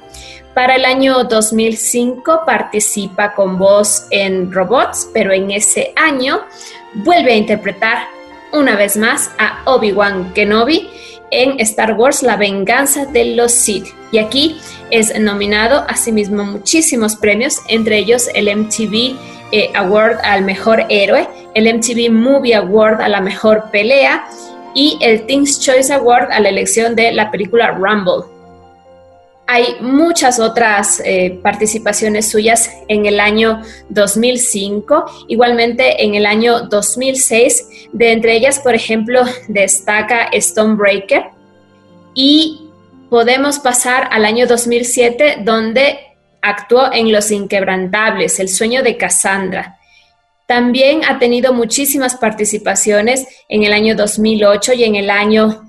Para 0.55 0.75
el 0.75 0.85
año 0.85 1.25
2005 1.25 2.43
participa 2.45 3.35
con 3.35 3.57
voz 3.57 4.07
en 4.11 4.53
Robots, 4.53 5.09
pero 5.15 5.33
en 5.33 5.51
ese 5.53 5.93
año 5.95 6.41
vuelve 6.95 7.33
a 7.33 7.37
interpretar 7.37 7.99
una 8.53 8.75
vez 8.75 8.97
más 8.97 9.31
a 9.39 9.63
Obi-Wan 9.67 10.33
Kenobi 10.35 10.91
en 11.31 11.61
Star 11.61 11.95
Wars 11.95 12.25
La 12.25 12.37
venganza 12.37 13.07
de 13.07 13.37
los 13.37 13.53
Sith. 13.53 13.87
Y 14.11 14.19
aquí 14.19 14.61
es 14.91 15.19
nominado 15.21 15.85
asimismo 15.89 16.45
muchísimos 16.45 17.15
premios, 17.15 17.59
entre 17.69 17.99
ellos 17.99 18.29
el 18.35 18.55
MTV 18.55 19.17
eh, 19.53 19.71
Award 19.75 20.19
al 20.25 20.43
mejor 20.43 20.85
héroe, 20.89 21.29
el 21.55 21.73
MTV 21.73 22.11
Movie 22.11 22.57
Award 22.57 23.01
a 23.01 23.09
la 23.09 23.21
mejor 23.21 23.71
pelea 23.71 24.25
y 24.75 24.99
el 25.01 25.27
Things 25.27 25.61
Choice 25.61 25.93
Award 25.93 26.33
a 26.33 26.41
la 26.41 26.49
elección 26.49 26.97
de 26.97 27.13
la 27.13 27.31
película 27.31 27.71
Rumble. 27.71 28.40
Hay 29.53 29.79
muchas 29.81 30.39
otras 30.39 31.03
eh, 31.05 31.41
participaciones 31.43 32.31
suyas 32.31 32.71
en 32.87 33.05
el 33.07 33.19
año 33.19 33.61
2005, 33.89 35.27
igualmente 35.27 36.05
en 36.05 36.15
el 36.15 36.25
año 36.25 36.69
2006, 36.69 37.89
de 37.93 38.13
entre 38.13 38.37
ellas, 38.37 38.61
por 38.61 38.77
ejemplo, 38.77 39.23
destaca 39.49 40.31
Stonebreaker 40.33 41.31
y 42.15 42.69
podemos 43.11 43.59
pasar 43.59 44.07
al 44.13 44.25
año 44.25 44.47
2007, 44.47 45.39
donde 45.41 45.99
actuó 46.43 46.93
en 46.93 47.11
Los 47.11 47.33
Inquebrantables, 47.33 48.39
El 48.39 48.49
sueño 48.49 48.85
de 48.85 48.97
Cassandra. 48.97 49.81
También 50.47 51.01
ha 51.05 51.19
tenido 51.19 51.53
muchísimas 51.53 52.15
participaciones 52.15 53.27
en 53.49 53.65
el 53.65 53.73
año 53.73 53.97
2008 53.97 54.75
y 54.75 54.85
en 54.85 54.95
el 54.95 55.11
año 55.11 55.67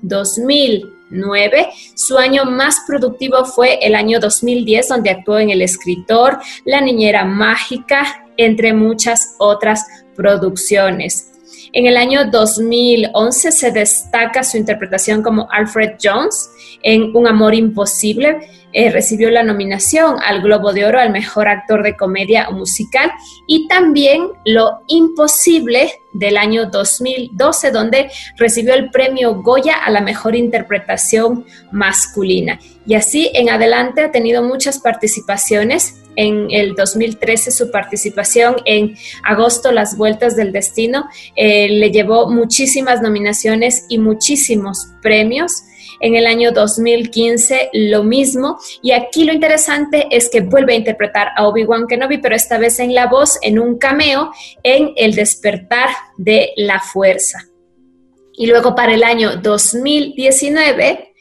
2009. 1.12 1.68
Su 1.94 2.18
año 2.18 2.44
más 2.44 2.82
productivo 2.86 3.44
fue 3.44 3.78
el 3.82 3.94
año 3.94 4.18
2010, 4.18 4.88
donde 4.88 5.10
actuó 5.10 5.38
en 5.38 5.50
El 5.50 5.62
escritor, 5.62 6.38
La 6.64 6.80
niñera 6.80 7.24
mágica, 7.24 8.26
entre 8.36 8.72
muchas 8.72 9.36
otras 9.38 9.84
producciones. 10.16 11.31
En 11.74 11.86
el 11.86 11.96
año 11.96 12.26
2011 12.30 13.50
se 13.50 13.70
destaca 13.70 14.44
su 14.44 14.58
interpretación 14.58 15.22
como 15.22 15.50
Alfred 15.50 15.92
Jones 16.02 16.50
en 16.82 17.16
Un 17.16 17.26
amor 17.26 17.54
imposible, 17.54 18.46
eh, 18.74 18.90
recibió 18.90 19.30
la 19.30 19.42
nominación 19.42 20.16
al 20.22 20.42
Globo 20.42 20.74
de 20.74 20.84
Oro 20.84 20.98
al 20.98 21.12
Mejor 21.12 21.48
Actor 21.48 21.82
de 21.82 21.96
Comedia 21.96 22.48
o 22.48 22.52
Musical 22.52 23.10
y 23.46 23.68
también 23.68 24.28
Lo 24.44 24.80
Imposible 24.86 26.02
del 26.12 26.36
año 26.36 26.66
2012, 26.66 27.70
donde 27.70 28.10
recibió 28.36 28.74
el 28.74 28.90
premio 28.90 29.36
Goya 29.36 29.76
a 29.82 29.90
la 29.90 30.02
Mejor 30.02 30.36
Interpretación 30.36 31.46
Masculina. 31.70 32.58
Y 32.86 32.94
así 32.94 33.30
en 33.32 33.48
adelante 33.48 34.02
ha 34.02 34.10
tenido 34.10 34.42
muchas 34.42 34.78
participaciones. 34.78 36.01
En 36.16 36.50
el 36.50 36.74
2013 36.74 37.50
su 37.50 37.70
participación 37.70 38.56
en 38.64 38.96
Agosto, 39.24 39.72
Las 39.72 39.96
Vueltas 39.96 40.36
del 40.36 40.52
Destino, 40.52 41.08
eh, 41.36 41.68
le 41.68 41.90
llevó 41.90 42.30
muchísimas 42.30 43.02
nominaciones 43.02 43.86
y 43.88 43.98
muchísimos 43.98 44.88
premios. 45.00 45.64
En 46.00 46.16
el 46.16 46.26
año 46.26 46.50
2015 46.50 47.70
lo 47.72 48.02
mismo. 48.02 48.58
Y 48.82 48.90
aquí 48.92 49.24
lo 49.24 49.32
interesante 49.32 50.08
es 50.10 50.28
que 50.28 50.40
vuelve 50.40 50.72
a 50.72 50.76
interpretar 50.76 51.28
a 51.36 51.46
Obi-Wan 51.46 51.86
Kenobi, 51.86 52.18
pero 52.18 52.34
esta 52.34 52.58
vez 52.58 52.80
en 52.80 52.94
la 52.94 53.06
voz, 53.06 53.38
en 53.42 53.58
un 53.58 53.78
cameo, 53.78 54.32
en 54.62 54.92
El 54.96 55.14
despertar 55.14 55.90
de 56.16 56.52
la 56.56 56.80
fuerza. 56.80 57.46
Y 58.34 58.46
luego 58.46 58.74
para 58.74 58.94
el 58.94 59.04
año 59.04 59.36
2019 59.36 61.12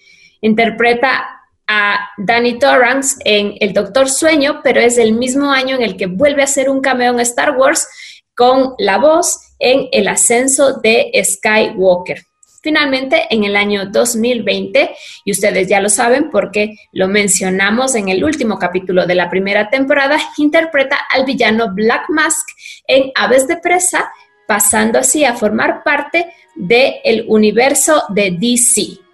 interpreta 0.42 1.41
a 1.68 2.10
Danny 2.18 2.60
Torrance 2.60 3.18
en 3.26 3.56
El 3.60 3.74
Doctor 3.74 4.10
Sueño, 4.10 4.62
pero 4.64 4.82
es 4.82 4.98
el 4.98 5.14
mismo 5.14 5.52
año 5.52 5.76
en 5.76 5.84
el 5.84 5.98
que 5.98 6.08
vuelve 6.08 6.42
a 6.42 6.46
hacer 6.46 6.70
un 6.70 6.82
cameo 6.82 7.14
en 7.14 7.20
Star 7.22 7.58
Wars 7.58 7.88
con 8.36 8.74
la 8.78 8.98
voz 8.98 9.40
en 9.60 9.88
El 9.92 10.08
ascenso 10.08 10.80
de 10.82 11.12
Skywalker. 11.24 12.24
Finalmente, 12.64 13.26
en 13.32 13.44
el 13.44 13.56
año 13.56 13.88
2020, 13.88 14.92
y 15.26 15.32
ustedes 15.32 15.68
ya 15.68 15.82
lo 15.82 15.90
saben 15.90 16.30
porque 16.30 16.76
lo 16.92 17.08
mencionamos 17.08 17.96
en 17.96 18.10
el 18.10 18.24
último 18.24 18.60
capítulo 18.60 19.08
de 19.08 19.16
la 19.16 19.32
primera 19.32 19.70
temporada, 19.72 20.20
interpreta 20.38 20.98
al 21.10 21.26
villano 21.26 21.74
Black 21.74 22.04
Mask 22.10 22.48
en 22.86 23.12
Aves 23.16 23.48
de 23.48 23.58
Presa, 23.58 24.12
pasando 24.48 25.00
así 25.00 25.26
a 25.26 25.34
formar 25.34 25.84
parte 25.84 26.32
del 26.56 27.26
universo 27.28 28.04
de 28.10 28.38
DC. 28.40 29.11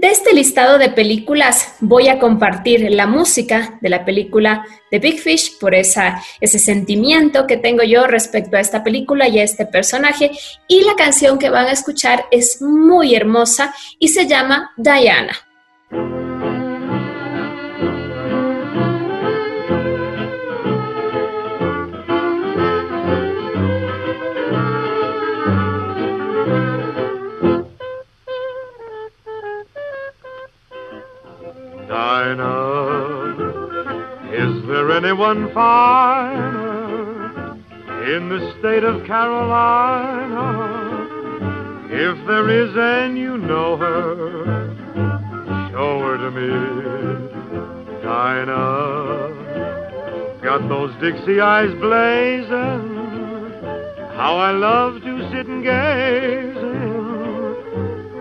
De 0.00 0.08
este 0.08 0.32
listado 0.32 0.78
de 0.78 0.88
películas 0.88 1.74
voy 1.80 2.08
a 2.08 2.18
compartir 2.18 2.90
la 2.90 3.06
música 3.06 3.78
de 3.82 3.90
la 3.90 4.06
película 4.06 4.64
The 4.90 4.98
Big 4.98 5.20
Fish 5.20 5.58
por 5.58 5.74
esa, 5.74 6.22
ese 6.40 6.58
sentimiento 6.58 7.46
que 7.46 7.58
tengo 7.58 7.82
yo 7.82 8.06
respecto 8.06 8.56
a 8.56 8.60
esta 8.60 8.82
película 8.82 9.28
y 9.28 9.40
a 9.40 9.44
este 9.44 9.66
personaje. 9.66 10.30
Y 10.68 10.84
la 10.84 10.94
canción 10.96 11.38
que 11.38 11.50
van 11.50 11.66
a 11.66 11.72
escuchar 11.72 12.24
es 12.30 12.62
muy 12.62 13.14
hermosa 13.14 13.74
y 13.98 14.08
se 14.08 14.26
llama 14.26 14.70
Diana. 14.78 15.36
Anyone 35.04 35.52
finer 35.54 37.56
in 38.14 38.28
the 38.28 38.52
state 38.58 38.84
of 38.84 39.06
Carolina. 39.06 40.68
If 41.90 42.26
there 42.26 42.50
is 42.50 42.76
and 42.76 43.16
you 43.16 43.38
know 43.38 43.78
her, 43.78 44.44
show 45.70 46.00
her 46.00 46.18
to 46.18 46.30
me, 46.30 46.50
Dinah. 48.02 49.30
Got 50.42 50.68
those 50.68 50.94
Dixie 51.00 51.40
eyes 51.40 51.72
blazing. 51.80 52.98
How 54.16 54.36
I 54.36 54.50
love 54.50 55.00
to 55.00 55.30
sit 55.30 55.46
and 55.46 55.64
gaze 55.64 56.56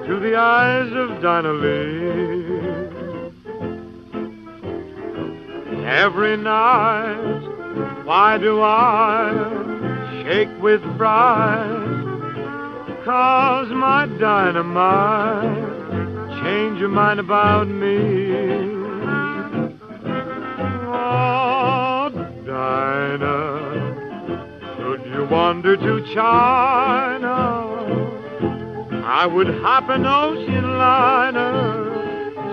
to 0.08 0.18
the 0.22 0.38
eyes 0.38 0.94
of 0.94 1.20
Dinah 1.22 1.52
Lee. 1.52 2.59
Every 5.86 6.38
night. 6.38 8.06
Why 8.06 8.38
do 8.38 8.62
I 8.62 10.24
shake 10.24 10.62
with 10.62 10.82
fright? 10.98 11.98
Cause 13.06 13.70
my 13.70 14.06
dynamite 14.20 15.80
change 16.44 16.80
your 16.80 16.90
mind 16.90 17.20
about 17.20 17.68
me. 17.68 18.32
Oh, 20.92 22.10
Dinah, 22.46 23.60
should 24.78 25.06
you 25.14 25.26
wander 25.30 25.76
to 25.76 26.14
China, 26.14 27.38
I 29.06 29.26
would 29.26 29.48
hop 29.62 29.90
an 29.90 30.06
ocean 30.06 30.78
liner 30.78 31.90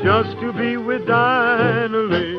just 0.03 0.39
to 0.41 0.53
be 0.53 0.77
with 0.77 1.07
Dinah 1.07 1.99
Lee. 1.99 2.36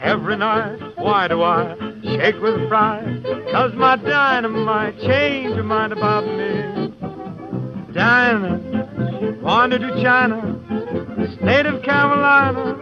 Every 0.00 0.36
night, 0.36 0.78
why 0.96 1.28
do 1.28 1.42
I 1.42 1.76
shake 2.02 2.40
with 2.40 2.68
pride? 2.68 3.24
Cause 3.52 3.72
my 3.74 3.96
dynamite 3.96 5.00
changed 5.00 5.54
your 5.56 5.64
mind 5.64 5.92
about 5.92 6.26
me. 6.26 6.92
Dinah, 7.92 8.93
wandered 9.42 9.80
to 9.80 10.02
China, 10.02 10.40
state 11.36 11.66
of 11.66 11.82
Carolina. 11.82 12.76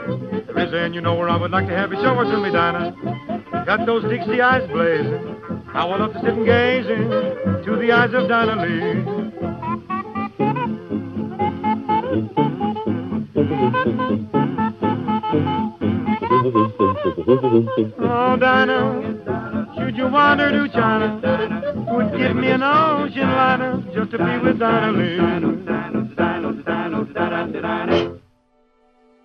There 0.54 0.84
and 0.86 0.94
you 0.94 1.00
know 1.00 1.14
where 1.14 1.28
I 1.28 1.36
would 1.36 1.50
like 1.50 1.66
to 1.66 1.74
have 1.74 1.92
you. 1.92 1.96
Show 1.96 2.14
her 2.14 2.24
to 2.24 2.38
me, 2.38 2.50
Dinah. 2.50 3.64
Got 3.66 3.84
those 3.84 4.04
Dixie 4.04 4.40
eyes 4.40 4.66
blazing. 4.70 5.32
I 5.74 5.84
love 5.84 6.12
to 6.12 6.20
sit 6.20 6.34
and 6.34 6.46
gazing 6.46 7.08
to 7.64 7.76
the 7.76 7.92
eyes 7.92 8.14
of 8.14 8.28
Dinah 8.28 8.62
Lee. 8.62 9.04
Oh, 17.98 18.36
Dinah, 18.36 19.74
should 19.76 19.96
you 19.96 20.08
wander 20.08 20.50
to 20.50 20.68
China, 20.72 21.20
would 21.92 22.16
give 22.18 22.36
me 22.36 22.50
an 22.50 22.62
ocean 22.62 23.30
liner 23.30 23.82
just 23.94 24.10
to 24.12 24.18
be 24.18 24.38
with 24.38 24.58
Dinah 24.58 24.92
Lee. 24.92 26.01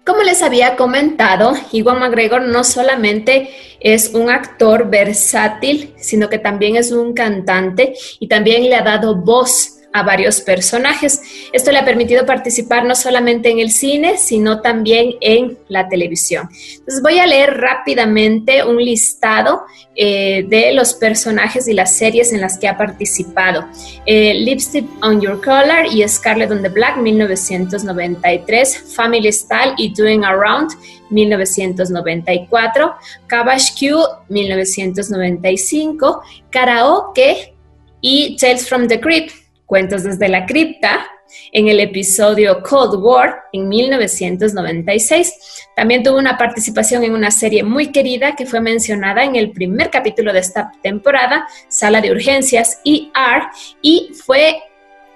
Como 0.06 0.24
les 0.24 0.42
había 0.42 0.76
comentado, 0.76 1.54
Iwan 1.72 2.00
McGregor 2.00 2.42
no 2.42 2.64
solamente 2.64 3.50
es 3.80 4.14
un 4.14 4.30
actor 4.30 4.90
versátil, 4.90 5.94
sino 5.98 6.30
que 6.30 6.40
también 6.40 6.78
es 6.78 6.92
un 6.92 7.14
cantante 7.14 7.94
y 8.20 8.28
también 8.28 8.64
le 8.64 8.76
ha 8.76 8.84
dado 8.84 9.16
voz 9.16 9.77
a 9.98 10.04
varios 10.04 10.42
personajes. 10.42 11.22
Esto 11.52 11.72
le 11.72 11.80
ha 11.80 11.86
permitido 11.86 12.26
participar 12.26 12.86
no 12.86 12.96
solamente 12.96 13.50
en 13.50 13.60
el 13.60 13.72
cine, 13.72 14.18
sino 14.18 14.62
también 14.62 15.16
en 15.22 15.58
la 15.68 15.90
televisión. 15.90 16.50
Entonces 16.52 17.02
voy 17.02 17.20
a 17.20 17.26
leer 17.26 17.58
rápidamente 17.58 18.64
un 18.64 18.78
listado 18.78 19.64
eh, 19.96 20.46
de 20.48 20.74
los 20.74 20.94
personajes 20.94 21.68
y 21.68 21.74
las 21.74 21.96
series 21.96 22.32
en 22.32 22.42
las 22.42 22.60
que 22.60 22.68
ha 22.68 22.78
participado. 22.78 23.66
Eh, 24.06 24.36
Lipstick 24.36 24.86
on 25.02 25.20
Your 25.20 25.42
Collar 25.42 25.88
y 25.92 26.08
Scarlet 26.08 26.52
on 26.52 26.62
the 26.62 26.70
Black, 26.70 26.98
1993. 26.98 28.94
Family 28.96 29.32
Style 29.32 29.74
y 29.78 29.94
Doing 29.94 30.24
Around, 30.24 30.74
1994. 31.10 32.96
Cabbage 33.28 33.74
Q, 33.78 33.98
1995. 34.30 36.22
Karaoke 36.52 37.56
y 38.02 38.38
Tales 38.38 38.68
from 38.68 38.88
the 38.88 39.00
Crypt, 39.00 39.34
Cuentos 39.68 40.04
desde 40.04 40.28
la 40.30 40.48
cripta, 40.48 41.06
en 41.52 41.68
el 41.68 41.80
episodio 41.80 42.62
Cold 42.64 42.96
War 43.04 43.44
en 43.52 43.68
1996. 43.68 45.34
También 45.76 46.04
tuvo 46.04 46.18
una 46.18 46.38
participación 46.38 47.04
en 47.04 47.14
una 47.14 47.32
serie 47.32 47.64
muy 47.64 47.92
querida 47.92 48.36
que 48.36 48.46
fue 48.46 48.62
mencionada 48.62 49.24
en 49.24 49.36
el 49.36 49.52
primer 49.52 49.90
capítulo 49.90 50.34
de 50.34 50.40
esta 50.40 50.72
temporada, 50.82 51.48
Sala 51.68 52.02
de 52.02 52.12
Urgencias 52.12 52.80
ER, 52.86 53.44
y 53.82 54.12
fue 54.26 54.58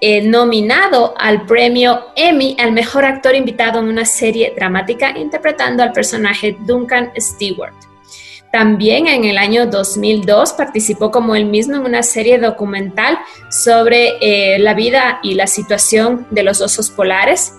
eh, 0.02 0.22
nominado 0.22 1.14
al 1.18 1.46
premio 1.46 2.08
Emmy 2.16 2.56
al 2.60 2.72
mejor 2.72 3.06
actor 3.06 3.36
invitado 3.36 3.80
en 3.80 3.86
una 3.86 4.06
serie 4.06 4.54
dramática 4.56 5.18
interpretando 5.18 5.84
al 5.84 5.92
personaje 5.92 6.58
Duncan 6.66 7.12
Stewart. 7.18 7.91
También 8.52 9.08
en 9.08 9.24
el 9.24 9.38
año 9.38 9.66
2002 9.68 10.54
participó 10.54 11.10
como 11.10 11.36
él 11.36 11.46
mismo 11.46 11.78
en 11.78 11.86
una 11.86 12.04
serie 12.04 12.38
documental 12.38 13.18
sobre 13.50 14.16
eh, 14.20 14.60
la 14.60 14.74
vida 14.74 15.20
y 15.24 15.36
la 15.36 15.48
situación 15.48 16.28
de 16.32 16.44
los 16.44 16.60
osos 16.60 16.90
polares. 16.90 17.54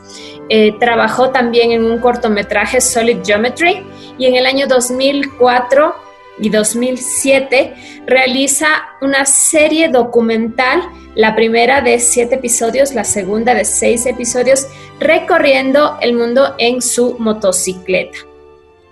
Eh, 0.50 0.74
trabajó 0.78 1.30
también 1.30 1.72
en 1.72 1.84
un 1.84 1.98
cortometraje 1.98 2.82
Solid 2.82 3.18
Geometry 3.24 3.82
y 4.18 4.26
en 4.26 4.34
el 4.34 4.44
año 4.44 4.66
2004 4.66 5.94
y 6.38 6.50
2007 6.50 8.02
realiza 8.06 8.66
una 9.00 9.24
serie 9.24 9.88
documental, 9.88 10.82
la 11.14 11.34
primera 11.34 11.80
de 11.80 11.98
siete 12.00 12.34
episodios, 12.34 12.94
la 12.94 13.04
segunda 13.04 13.54
de 13.54 13.64
seis 13.64 14.04
episodios, 14.04 14.66
recorriendo 15.00 15.96
el 16.02 16.14
mundo 16.14 16.54
en 16.58 16.82
su 16.82 17.16
motocicleta. 17.18 18.18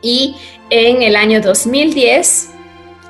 Y 0.03 0.37
en 0.71 1.03
el 1.03 1.17
año 1.17 1.41
2010 1.41 2.51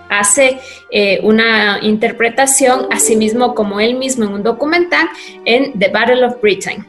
hace 0.08 0.58
eh, 0.90 1.20
una 1.22 1.78
interpretación, 1.82 2.86
asimismo 2.90 3.54
como 3.54 3.80
él 3.80 3.96
mismo 3.96 4.24
en 4.24 4.32
un 4.32 4.42
documental, 4.42 5.08
en 5.44 5.78
The 5.78 5.88
Battle 5.88 6.24
of 6.24 6.40
Britain. 6.42 6.84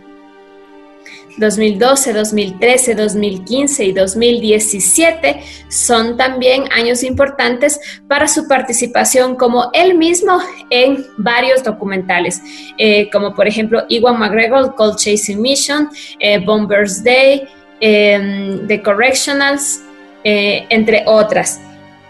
2012, 1.38 2.14
2013, 2.14 2.96
2015 2.96 3.86
y 3.86 3.92
2017 3.94 5.42
son 5.70 6.18
también 6.18 6.66
años 6.72 7.04
importantes 7.04 7.80
para 8.08 8.28
su 8.28 8.48
participación 8.48 9.36
como 9.36 9.70
él 9.74 9.98
mismo 9.98 10.40
en 10.70 11.06
varios 11.18 11.64
documentales, 11.64 12.42
eh, 12.78 13.10
como 13.12 13.34
por 13.34 13.48
ejemplo 13.48 13.86
Iwan 13.88 14.20
McGregor, 14.20 14.76
Cold 14.76 14.98
Chasing 14.98 15.42
Mission, 15.42 15.90
eh, 16.20 16.40
Bombers 16.40 17.04
Day, 17.04 17.48
em, 17.80 18.68
The 18.68 18.82
Correctionals, 18.82 19.82
eh, 20.24 20.66
entre 20.70 21.04
otras. 21.06 21.60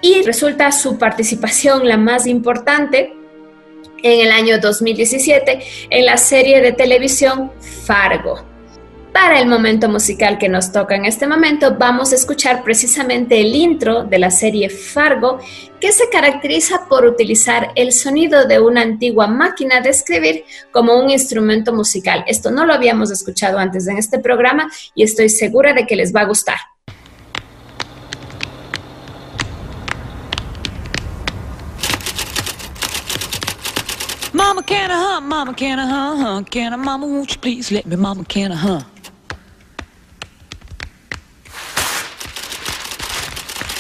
Y 0.02 0.24
resulta 0.24 0.72
su 0.72 0.98
participación 0.98 1.88
la 1.88 1.98
más 1.98 2.26
importante 2.28 3.14
en 4.04 4.20
el 4.22 4.32
año 4.32 4.60
2017 4.60 5.60
en 5.90 6.06
la 6.06 6.18
serie 6.18 6.62
de 6.62 6.72
televisión 6.72 7.52
Fargo. 7.86 8.52
Para 9.14 9.42
el 9.42 9.48
momento 9.48 9.90
musical 9.90 10.38
que 10.38 10.48
nos 10.48 10.72
toca 10.72 10.96
en 10.96 11.04
este 11.04 11.28
momento, 11.28 11.76
vamos 11.78 12.14
a 12.14 12.16
escuchar 12.16 12.64
precisamente 12.64 13.42
el 13.42 13.54
intro 13.54 14.06
de 14.06 14.18
la 14.18 14.32
serie 14.32 14.70
Fargo, 14.70 15.40
que 15.82 15.92
se 15.92 16.08
caracteriza 16.10 16.88
por 16.88 17.06
utilizar 17.06 17.74
el 17.76 17.92
sonido 17.92 18.46
de 18.48 18.62
una 18.62 18.82
antigua 18.82 19.28
máquina 19.28 19.82
de 19.82 19.90
escribir 19.90 20.46
como 20.72 20.98
un 20.98 21.10
instrumento 21.10 21.74
musical. 21.74 22.24
Esto 22.26 22.52
no 22.52 22.66
lo 22.66 22.74
habíamos 22.74 23.12
escuchado 23.12 23.58
antes 23.58 23.86
en 23.88 23.98
este 23.98 24.18
programa 24.18 24.72
y 24.96 25.04
estoy 25.04 25.28
segura 25.28 25.74
de 25.74 25.86
que 25.86 25.98
les 25.98 26.16
va 26.16 26.22
a 26.22 26.26
gustar. 26.26 26.71
Mama, 34.52 34.64
can 34.64 34.92
I 34.92 34.96
hunt? 34.96 35.26
Mama, 35.28 35.54
can 35.54 35.80
I 35.80 35.86
hunt? 35.88 36.52
Can 36.52 36.74
I, 36.74 36.76
mama, 36.76 37.08
won't 37.08 37.34
you 37.34 37.40
please 37.40 37.72
let 37.72 37.86
me? 37.86 37.96
Mama, 37.96 38.26
can 38.26 38.52
I 38.52 38.56
hunt? 38.56 39.12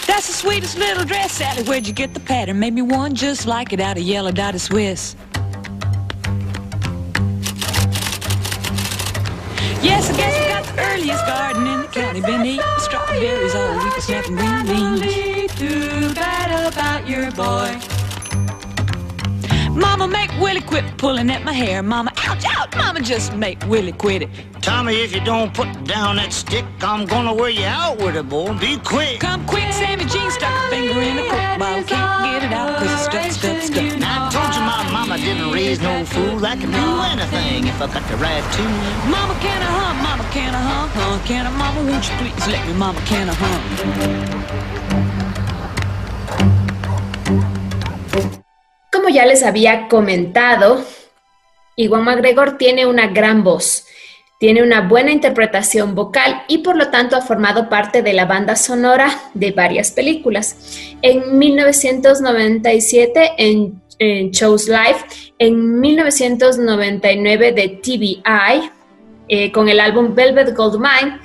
That's 0.07 0.27
the 0.27 0.34
sweetest 0.34 0.77
little 0.77 1.03
dress, 1.03 1.34
Sally. 1.34 1.63
Where'd 1.63 1.86
you 1.86 1.93
get 1.93 2.13
the 2.13 2.21
pattern? 2.21 2.57
Made 2.60 2.73
me 2.73 2.84
one 2.84 3.15
just 3.15 3.45
like 3.45 3.73
it 3.73 3.81
out 3.81 3.97
of 3.97 4.03
yellow 4.03 4.31
dotted 4.31 4.62
Swiss. 4.62 5.17
Yes, 9.84 10.10
I 10.10 10.15
guess 10.15 10.39
we 10.39 10.47
got 10.47 10.63
the 10.63 10.81
earliest 10.84 11.25
garden 11.25 11.67
in 11.67 11.81
the 11.81 11.88
county. 11.88 12.21
Been 12.21 12.45
eating 12.45 12.65
strawberries 12.77 13.55
all 13.55 13.77
week, 13.77 13.93
snapping 13.99 14.38
green 14.38 15.01
beans. 15.01 15.53
Too 15.55 16.13
bad 16.13 16.71
about 16.71 17.10
your 17.10 17.29
boy. 17.31 18.01
Mama, 19.75 20.07
make 20.07 20.31
Willie 20.39 20.62
quit 20.62 20.84
pulling 20.97 21.29
at 21.29 21.43
my 21.43 21.53
hair. 21.53 21.81
Mama, 21.81 22.12
ouch, 22.17 22.43
ouch. 22.45 22.75
Mama, 22.75 23.01
just 23.01 23.34
make 23.36 23.57
Willie 23.67 23.93
quit 23.93 24.23
it. 24.23 24.29
Tommy, 24.62 24.95
if 24.95 25.13
you 25.13 25.21
don't 25.21 25.53
put 25.53 25.69
down 25.86 26.17
that 26.17 26.34
stick, 26.34 26.65
I'm 26.81 27.05
gonna 27.05 27.34
wear 27.34 27.49
you 27.49 27.65
out 27.65 27.97
with 27.97 28.15
it, 28.15 28.27
boy. 28.27 28.53
Be 28.60 28.77
quick. 28.77 29.19
Come 29.21 29.45
quick, 29.45 29.71
Sammy 29.71 30.05
Jean 30.05 30.29
stuck 30.29 30.53
a 30.53 30.69
finger 30.69 30.99
in 31.01 31.15
the 31.15 31.23
coke 31.23 31.60
bottle. 31.60 31.84
Can't 31.84 32.41
get 32.41 32.43
it 32.43 32.53
out 32.53 32.77
cause 32.79 32.91
it's 32.91 33.03
stuck, 33.03 33.31
stuck, 33.31 33.62
stuck. 33.62 33.99
Now, 33.99 34.27
I 34.27 34.31
told 34.31 34.53
you 34.55 34.62
my 34.62 34.91
mama 34.91 35.17
didn't 35.17 35.51
raise 35.51 35.81
no 35.81 36.05
fool. 36.05 36.45
I 36.45 36.55
can 36.57 36.71
do 36.71 36.88
anything 37.12 37.67
if 37.67 37.81
I 37.81 37.88
got 37.88 38.07
the 38.10 38.17
right 38.17 38.43
tool. 38.53 38.65
Mama, 39.10 39.36
can 39.39 39.62
I 39.62 39.71
hunt? 39.71 40.03
Mama, 40.03 40.23
can 40.31 40.53
I 40.53 40.62
hunt? 40.62 40.91
Huh? 40.93 41.27
Can 41.27 41.47
I, 41.47 41.51
Mama, 41.51 41.89
won't 41.89 42.10
you 42.10 42.15
please 42.17 42.47
let 42.47 42.67
me? 42.67 42.73
Mama, 42.73 42.99
can 43.01 43.29
I 43.29 43.34
hunt? 43.34 44.81
Como 48.91 49.08
ya 49.08 49.25
les 49.25 49.41
había 49.41 49.88
comentado, 49.88 50.84
Iwan 51.77 52.04
McGregor 52.04 52.58
tiene 52.58 52.86
una 52.86 53.08
gran 53.08 53.41
voz, 53.41 53.86
tiene 54.38 54.62
una 54.63 54.82
buena 54.82 55.12
interpretación 55.12 55.95
vocal 55.95 56.43
y 56.49 56.58
por 56.58 56.75
lo 56.75 56.89
tanto 56.89 57.15
ha 57.15 57.21
formado 57.21 57.69
parte 57.69 58.01
de 58.01 58.12
la 58.12 58.25
banda 58.25 58.58
sonora 58.58 59.10
de 59.34 59.51
varias 59.51 59.91
películas. 59.91 60.95
En 61.01 61.38
1997 61.38 63.32
en, 63.38 63.82
en 63.97 64.32
Shows 64.32 64.67
Live, 64.67 64.97
en 65.39 65.80
1999 65.80 67.54
de 67.54 67.69
TVI, 67.69 68.71
eh, 69.30 69.54
con 69.54 69.69
el 69.69 69.80
álbum 69.80 70.13
Velvet 70.13 70.54
Goldmine, 70.54 71.17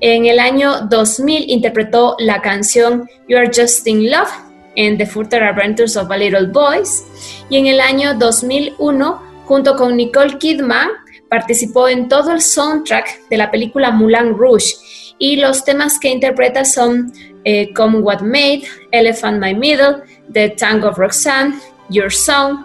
en 0.00 0.26
el 0.26 0.38
año 0.38 0.82
2000 0.82 1.48
interpretó 1.48 2.16
la 2.18 2.42
canción 2.42 3.08
You're 3.28 3.46
Just 3.46 3.86
in 3.86 4.10
Love 4.10 4.47
en 4.78 4.96
The 4.96 5.06
Further 5.06 5.42
Adventures 5.42 5.96
of 5.96 6.10
a 6.10 6.16
Little 6.16 6.46
Boys. 6.46 7.04
Y 7.50 7.58
en 7.58 7.66
el 7.66 7.80
año 7.80 8.14
2001 8.14 9.22
junto 9.44 9.76
con 9.76 9.96
Nicole 9.96 10.38
Kidman 10.38 10.88
participó 11.28 11.88
en 11.88 12.08
todo 12.08 12.32
el 12.32 12.40
soundtrack 12.40 13.28
de 13.28 13.36
la 13.36 13.50
película 13.50 13.90
Moulin 13.90 14.38
Rouge. 14.38 14.76
Y 15.18 15.36
los 15.36 15.64
temas 15.64 15.98
que 15.98 16.08
interpreta 16.08 16.64
son 16.64 17.12
eh, 17.44 17.74
Come 17.74 17.98
What 17.98 18.20
Made, 18.20 18.62
Elephant 18.92 19.42
My 19.42 19.52
Middle, 19.52 20.02
The 20.32 20.50
Tango 20.50 20.90
of 20.90 20.96
Roxanne, 20.96 21.54
Your 21.90 22.12
Song, 22.12 22.64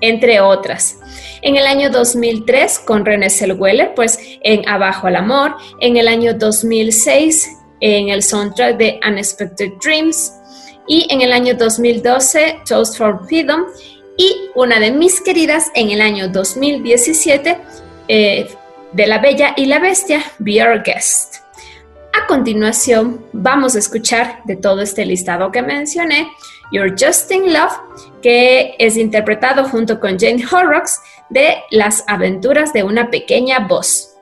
entre 0.00 0.40
otras. 0.40 1.00
En 1.42 1.56
el 1.56 1.66
año 1.66 1.90
2003 1.90 2.78
con 2.80 3.04
René 3.04 3.30
Zellweger, 3.30 3.94
pues 3.96 4.18
en 4.44 4.68
Abajo 4.68 5.08
al 5.08 5.16
Amor, 5.16 5.56
en 5.80 5.96
el 5.96 6.06
año 6.06 6.34
2006 6.34 7.56
en 7.80 8.08
el 8.08 8.22
soundtrack 8.22 8.76
de 8.76 9.00
Unexpected 9.06 9.72
Dreams, 9.82 10.32
y 10.86 11.06
en 11.12 11.20
el 11.20 11.32
año 11.32 11.54
2012 11.54 12.60
Toast 12.68 12.96
for 12.96 13.26
Freedom 13.26 13.64
y 14.16 14.50
una 14.54 14.80
de 14.80 14.90
mis 14.90 15.20
queridas 15.20 15.70
en 15.74 15.90
el 15.90 16.00
año 16.00 16.28
2017 16.28 17.58
eh, 18.08 18.48
de 18.92 19.06
La 19.06 19.18
Bella 19.18 19.54
y 19.56 19.66
la 19.66 19.78
Bestia, 19.78 20.22
Be 20.38 20.62
Our 20.62 20.82
Guest. 20.82 21.36
A 22.12 22.26
continuación 22.26 23.26
vamos 23.32 23.76
a 23.76 23.78
escuchar 23.78 24.40
de 24.44 24.56
todo 24.56 24.80
este 24.80 25.04
listado 25.04 25.52
que 25.52 25.60
mencioné 25.60 26.28
You're 26.72 26.94
Just 26.98 27.30
in 27.30 27.52
Love, 27.52 27.72
que 28.22 28.74
es 28.78 28.96
interpretado 28.96 29.64
junto 29.68 30.00
con 30.00 30.18
Jane 30.18 30.44
Horrocks 30.50 31.00
de 31.28 31.58
Las 31.70 32.04
aventuras 32.06 32.72
de 32.72 32.82
una 32.82 33.10
pequeña 33.10 33.60
voz. 33.60 34.15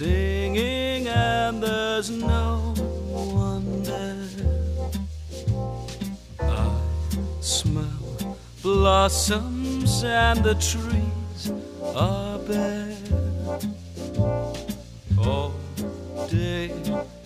Singing 0.00 1.08
and 1.08 1.62
there's 1.62 2.08
no 2.08 2.72
one 3.12 3.82
there. 3.82 4.16
I 6.40 6.80
smell 7.40 8.36
blossoms 8.62 10.02
and 10.02 10.42
the 10.42 10.54
trees 10.54 11.52
are 11.94 12.38
bare. 12.48 12.96
All 15.18 15.52
day 16.30 16.72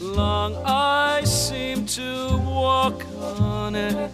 long 0.01 0.57
I 0.67 1.23
seem 1.23 1.87
to 1.99 2.11
walk 2.39 3.05
on 3.41 3.77
air. 3.77 4.11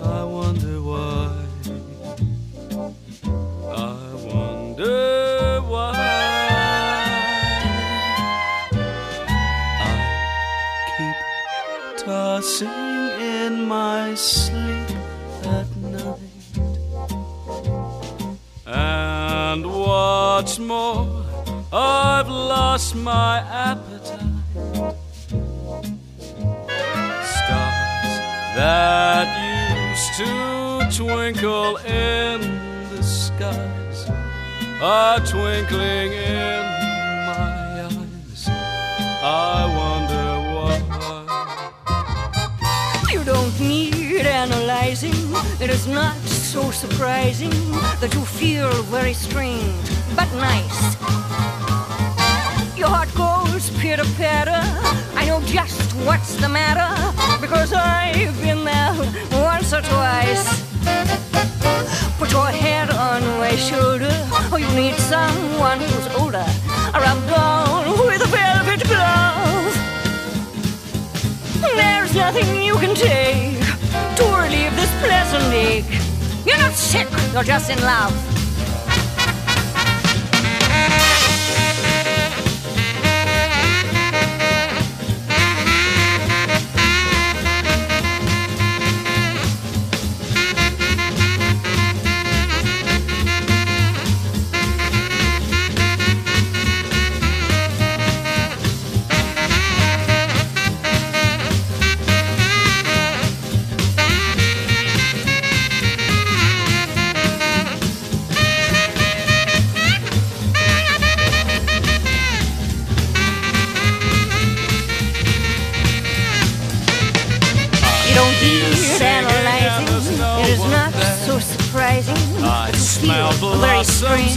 I 0.00 0.22
wonder 0.22 0.80
why. 0.90 1.44
I 3.68 3.96
wonder 4.30 5.60
why. 5.72 6.25
Tossing 12.26 13.08
in 13.38 13.52
my 13.68 14.12
sleep 14.14 14.90
at 15.56 15.68
night. 15.76 16.18
And 18.66 19.62
what's 19.64 20.58
more, 20.58 21.06
I've 21.72 22.28
lost 22.28 22.96
my 22.96 23.34
appetite. 23.68 24.42
Stars 27.36 28.14
that 28.58 29.26
used 29.86 30.12
to 30.20 30.30
twinkle 30.98 31.76
in 31.76 32.38
the 32.90 33.02
skies 33.02 34.00
are 34.82 35.20
twinkling 35.32 36.10
in 36.12 36.62
my 37.28 37.86
eyes. 37.86 38.48
I 38.48 39.60
wonder 39.78 39.95
analyzing. 44.46 45.14
It 45.60 45.70
is 45.70 45.86
not 45.86 46.16
so 46.26 46.70
surprising 46.70 47.56
that 48.00 48.10
you 48.14 48.24
feel 48.24 48.70
very 48.84 49.12
strange, 49.12 49.86
but 50.14 50.28
nice. 50.34 50.80
Your 52.76 52.88
heart 52.88 53.12
goes 53.14 53.70
pitter 53.80 54.08
patter. 54.16 54.62
I 55.20 55.26
know 55.26 55.40
just 55.42 55.92
what's 56.06 56.36
the 56.36 56.48
matter 56.48 56.90
because 57.40 57.72
I've 57.72 58.36
been 58.40 58.64
there 58.64 58.94
once 59.50 59.72
or 59.72 59.82
twice. 59.82 60.46
Put 62.18 62.30
your 62.30 62.50
head 62.64 62.90
on 62.90 63.22
my 63.42 63.54
shoulder. 63.56 64.16
Oh, 64.52 64.58
you 64.58 64.70
need 64.82 64.94
someone 65.14 65.80
who's 65.80 66.08
older. 66.20 66.46
Rub 66.94 67.20
down 67.34 68.06
with 68.06 68.22
a 68.22 68.30
velvet 68.36 68.82
glove. 68.90 69.74
There's 71.80 72.14
nothing 72.14 72.62
you 72.62 72.76
can 72.76 72.94
take 72.94 73.55
to 74.16 74.24
relieve 74.24 74.74
this 74.76 74.90
pleasant 75.00 75.52
ache. 75.52 75.84
You're 76.46 76.58
not 76.58 76.72
sick, 76.72 77.08
you're 77.32 77.42
just 77.42 77.70
in 77.70 77.78
love. 77.82 78.35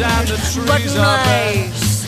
And 0.02 0.28
the 0.30 0.40
but 0.66 0.80
are 0.80 1.18
nice. 1.28 2.08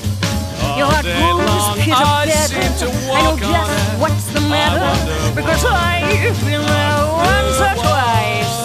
Your 0.80 0.88
heart 0.88 1.04
grows 1.04 1.44
long 1.44 1.76
pitter 1.76 1.92
I 1.92 2.24
patter. 2.24 2.48
seem 2.48 2.72
to 2.80 2.88
I 2.88 3.20
know 3.20 3.36
just 3.36 4.00
what's 4.00 4.32
the 4.32 4.40
matter 4.48 4.88
because 5.36 5.66
I've 5.68 6.08
been 6.40 6.64
there 6.64 7.04
once 7.12 7.60
or 7.60 7.76
twice. 7.84 8.56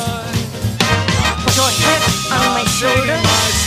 Put 1.43 1.55
your 1.59 1.71
head 1.75 2.03
on 2.39 2.55
my 2.55 2.65
shoulder. 2.71 3.19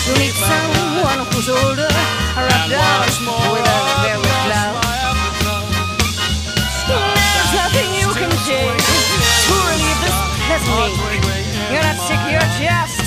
You 0.08 0.14
need 0.16 0.36
someone 0.40 1.28
who's 1.28 1.52
older. 1.52 1.92
I 1.92 2.48
rub 2.48 2.72
down 2.72 3.04
with 3.52 3.68
a 3.68 3.80
very 4.00 4.32
glove. 4.48 4.80
There's 6.88 7.52
nothing 7.52 7.90
you 8.00 8.08
can 8.16 8.32
do 8.48 8.60
to 8.64 9.54
relieve 9.68 10.00
this 10.08 10.18
pleasant 10.48 10.72
ache. 10.88 11.28
You're 11.68 11.84
not 11.84 12.00
sick, 12.08 12.22
you're 12.32 12.48
just 12.64 12.99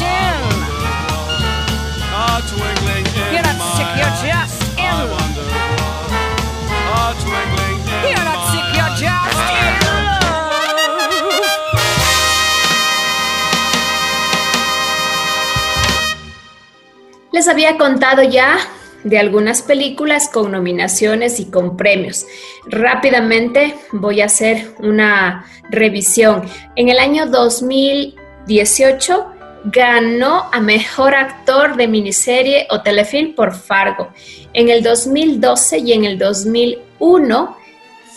Les 17.33 17.49
había 17.49 17.79
contado 17.79 18.23
ya 18.23 18.59
de 19.05 19.19
algunas 19.19 19.63
películas 19.63 20.29
con 20.29 20.53
nominaciones 20.53 21.41
y 21.41 21.51
con 21.51 21.77
premios. 21.77 22.25
Rápidamente 22.67 23.75
voy 23.91 24.21
a 24.21 24.27
hacer 24.27 24.75
una 24.79 25.47
revisión. 25.71 26.45
En 26.77 26.89
el 26.89 26.99
año 26.99 27.27
2018 27.27 29.32
ganó 29.65 30.49
a 30.53 30.61
Mejor 30.61 31.15
Actor 31.15 31.77
de 31.77 31.89
Miniserie 31.89 32.67
o 32.71 32.83
Telefilm 32.83 33.35
por 33.35 33.55
Fargo. 33.55 34.13
En 34.53 34.69
el 34.69 34.83
2012 34.83 35.79
y 35.79 35.93
en 35.93 36.05
el 36.05 36.19
2001 36.19 37.57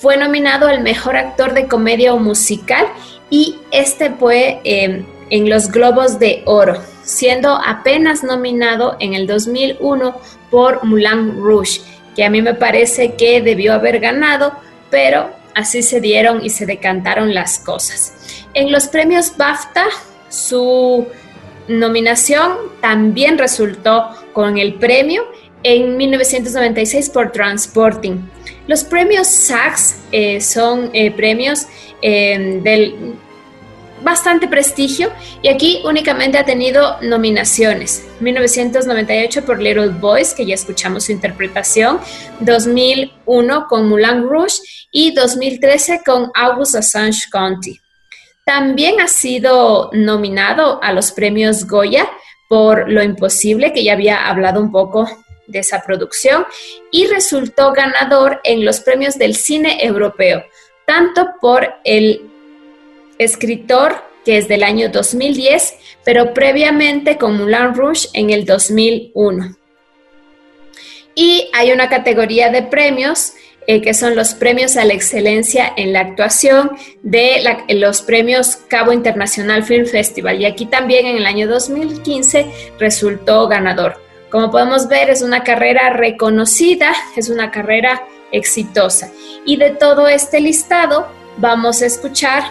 fue 0.02 0.18
nominado 0.18 0.68
al 0.68 0.82
Mejor 0.82 1.16
Actor 1.18 1.54
de 1.54 1.68
Comedia 1.68 2.14
o 2.14 2.20
Musical 2.20 2.86
y 3.30 3.56
este 3.72 4.12
fue 4.12 4.60
eh, 4.64 5.04
en 5.30 5.50
los 5.50 5.72
Globos 5.72 6.20
de 6.20 6.44
Oro, 6.46 6.82
siendo 7.04 7.56
apenas 7.56 8.24
nominado 8.24 8.98
en 9.00 9.14
el 9.14 9.28
2001 9.28 10.20
por 10.52 10.84
Moulin 10.84 11.42
Rouge, 11.42 11.82
que 12.16 12.24
a 12.24 12.30
mí 12.30 12.42
me 12.42 12.54
parece 12.54 13.16
que 13.16 13.42
debió 13.42 13.74
haber 13.74 14.00
ganado, 14.00 14.54
pero 14.90 15.30
así 15.54 15.82
se 15.82 16.00
dieron 16.00 16.44
y 16.44 16.50
se 16.50 16.66
decantaron 16.66 17.34
las 17.34 17.60
cosas. 17.60 18.14
En 18.54 18.72
los 18.72 18.88
premios 18.88 19.36
BAFTA, 19.38 19.86
su 20.30 21.08
nominación 21.68 22.54
también 22.82 23.38
resultó 23.38 24.10
con 24.34 24.58
el 24.58 24.76
premio 24.76 25.24
en 25.64 25.98
1996 25.98 27.10
por 27.10 27.32
Transporting. 27.32 28.18
Los 28.68 28.84
premios 28.84 29.28
SAGs 29.28 29.96
eh, 30.12 30.42
son 30.42 30.90
eh, 30.94 31.12
premios 31.12 31.68
eh, 32.02 32.60
del 32.64 33.16
bastante 34.04 34.48
prestigio 34.48 35.12
y 35.42 35.48
aquí 35.50 35.82
únicamente 35.84 36.38
ha 36.38 36.46
tenido 36.46 36.98
nominaciones. 37.02 38.06
1998 38.20 39.44
por 39.44 39.60
Little 39.60 39.90
Boys, 39.90 40.34
que 40.34 40.46
ya 40.46 40.54
escuchamos 40.54 41.06
su 41.06 41.12
interpretación, 41.12 42.00
2001 42.40 43.66
con 43.68 43.90
Moulin 43.90 44.24
Rouge 44.24 44.60
y 44.92 45.14
2013 45.14 46.02
con 46.06 46.30
August 46.36 46.76
Assange 46.76 47.28
County. 47.32 47.80
También 48.46 49.02
ha 49.02 49.08
sido 49.08 49.90
nominado 49.92 50.80
a 50.84 50.94
los 50.94 51.12
premios 51.12 51.66
Goya 51.66 52.08
por 52.48 52.92
Lo 52.92 53.02
Imposible, 53.02 53.74
que 53.74 53.84
ya 53.84 53.94
había 53.94 54.28
hablado 54.28 54.62
un 54.62 54.72
poco 54.72 55.10
de 55.48 55.60
esa 55.60 55.82
producción, 55.82 56.46
y 56.92 57.08
resultó 57.08 57.74
ganador 57.74 58.42
en 58.44 58.64
los 58.64 58.82
premios 58.82 59.18
del 59.18 59.36
cine 59.36 59.84
europeo, 59.84 60.44
tanto 60.86 61.28
por 61.42 61.74
el 61.84 62.30
escritor, 63.18 64.04
que 64.24 64.38
es 64.38 64.48
del 64.48 64.64
año 64.64 64.90
2010, 64.90 65.76
pero 66.04 66.34
previamente 66.36 67.18
con 67.18 67.38
Moulin 67.38 67.74
Rouge 67.74 68.10
en 68.14 68.30
el 68.30 68.46
2001. 68.46 69.56
Y 71.16 71.50
hay 71.54 71.72
una 71.72 71.90
categoría 71.90 72.52
de 72.52 72.62
premios 72.62 73.34
eh, 73.68 73.82
que 73.82 73.94
son 73.94 74.16
los 74.16 74.34
premios 74.34 74.78
a 74.78 74.86
la 74.86 74.94
excelencia 74.94 75.74
en 75.76 75.92
la 75.94 76.02
actuación 76.02 76.72
de 77.02 77.44
los 77.70 78.02
premios 78.04 78.58
Cabo 78.68 78.94
Internacional 78.94 79.64
Film 79.64 79.86
Festival. 79.86 80.40
Y 80.40 80.46
aquí 80.46 80.68
también 80.68 81.08
en 81.08 81.18
el 81.18 81.26
año 81.26 81.48
2015 81.48 82.46
resultó 82.80 83.48
ganador. 83.48 84.00
Como 84.30 84.52
podemos 84.52 84.88
ver, 84.88 85.10
es 85.10 85.22
una 85.22 85.44
carrera 85.44 85.92
reconocida, 85.92 86.94
es 87.16 87.30
una 87.30 87.52
carrera 87.52 88.04
exitosa. 88.32 89.12
Y 89.46 89.58
de 89.58 89.72
todo 89.72 90.08
este 90.08 90.40
listado 90.42 91.08
vamos 91.38 91.82
a 91.82 91.86
escuchar 91.86 92.44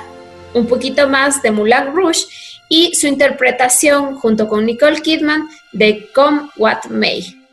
un 0.53 0.67
poquito 0.67 1.09
más 1.09 1.43
de 1.43 1.51
Moulin 1.51 1.95
Rouge 1.95 2.27
y 2.69 2.95
su 2.95 3.07
interpretación 3.07 4.17
junto 4.17 4.49
con 4.49 4.65
Nicole 4.65 5.01
Kidman 5.01 5.49
de 5.73 6.11
Come 6.15 6.49
What 6.57 6.87
May. 6.91 7.44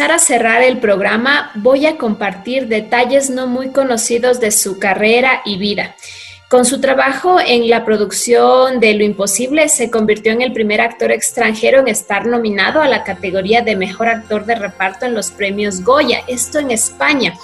Comenzar 0.00 0.16
a 0.16 0.18
cerrar 0.18 0.62
el 0.62 0.78
programa, 0.78 1.50
voy 1.56 1.84
a 1.84 1.98
compartir 1.98 2.68
detalles 2.68 3.28
no 3.28 3.46
muy 3.46 3.68
conocidos 3.68 4.40
de 4.40 4.50
su 4.50 4.78
carrera 4.78 5.42
y 5.44 5.58
vida. 5.58 5.94
Con 6.48 6.64
su 6.64 6.80
trabajo 6.80 7.36
en 7.38 7.68
la 7.68 7.84
producción 7.84 8.80
de 8.80 8.94
Lo 8.94 9.04
Imposible, 9.04 9.68
se 9.68 9.90
convirtió 9.90 10.32
en 10.32 10.40
el 10.40 10.54
primer 10.54 10.80
actor 10.80 11.12
extranjero 11.12 11.80
en 11.80 11.88
estar 11.88 12.24
nominado 12.24 12.80
a 12.80 12.88
la 12.88 13.04
categoría 13.04 13.60
de 13.60 13.76
Mejor 13.76 14.08
Actor 14.08 14.46
de 14.46 14.54
Reparto 14.54 15.04
en 15.04 15.12
los 15.12 15.30
premios 15.32 15.84
Goya, 15.84 16.22
esto 16.28 16.58
en 16.60 16.70
España 16.70 17.34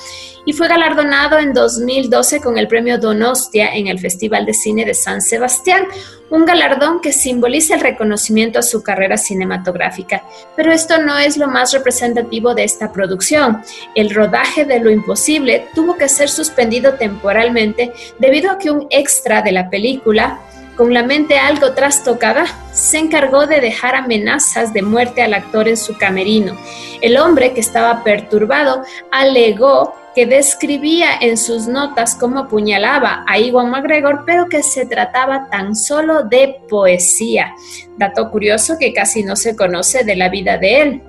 y 0.47 0.53
fue 0.53 0.69
galardonado 0.69 1.39
en 1.39 1.53
2012 1.53 2.41
con 2.41 2.57
el 2.57 2.69
premio 2.69 2.99
Donostia 2.99 3.75
en 3.75 3.89
el 3.89 3.99
Festival 3.99 4.47
de 4.47 4.55
Cine 4.55 4.85
de 4.85 4.95
San 4.95 5.21
Sebastián, 5.21 5.87
un 6.31 6.45
galardón 6.45 7.01
que 7.01 7.13
simboliza 7.13 7.75
el 7.75 7.81
reconocimiento 7.81 8.61
a 8.61 8.63
su 8.63 8.83
carrera 8.83 9.17
cinematográfica. 9.19 10.23
Pero 10.55 10.73
esto 10.73 10.99
no 10.99 11.19
es 11.19 11.37
lo 11.37 11.49
más 11.49 11.73
representativo 11.73 12.55
de 12.55 12.65
esta 12.65 12.93
producción. 12.93 13.63
El 13.95 14.15
rodaje 14.15 14.65
de 14.65 14.81
Lo 14.81 14.91
Imposible 14.91 15.67
tuvo 15.75 15.97
que 15.97 16.09
ser 16.09 16.29
suspendido 16.29 16.95
temporalmente 16.95 17.93
debido 18.19 18.51
a 18.51 18.59
que 18.59 18.71
un 18.71 18.87
extra 18.91 19.43
de 19.43 19.53
la 19.53 19.69
película 19.69 20.41
con 20.77 20.93
la 20.93 21.03
mente 21.03 21.39
algo 21.39 21.73
trastocada, 21.73 22.45
se 22.73 22.99
encargó 22.99 23.47
de 23.47 23.61
dejar 23.61 23.95
amenazas 23.95 24.75
de 24.75 24.83
muerte 24.83 25.23
al 25.23 25.33
actor 25.33 25.69
en 25.69 25.77
su 25.79 25.97
camerino. 25.97 26.55
El 27.01 27.17
hombre, 27.17 27.55
que 27.55 27.61
estaba 27.61 28.05
perturbado, 28.05 28.83
alegó 29.11 29.95
que 30.17 30.25
describía 30.25 31.11
en 31.21 31.37
sus 31.37 31.69
notas 31.69 32.15
cómo 32.15 32.39
apuñalaba 32.39 33.23
a 33.29 33.39
Iwan 33.39 33.71
McGregor, 33.71 34.25
pero 34.25 34.49
que 34.49 34.63
se 34.63 34.87
trataba 34.87 35.51
tan 35.51 35.77
solo 35.77 36.23
de 36.23 36.57
poesía. 36.71 37.53
Dato 37.99 38.31
curioso 38.31 38.79
que 38.81 38.95
casi 38.95 39.23
no 39.23 39.37
se 39.37 39.55
conoce 39.55 40.05
de 40.05 40.17
la 40.17 40.31
vida 40.31 40.57
de 40.57 40.81
él. 40.81 41.03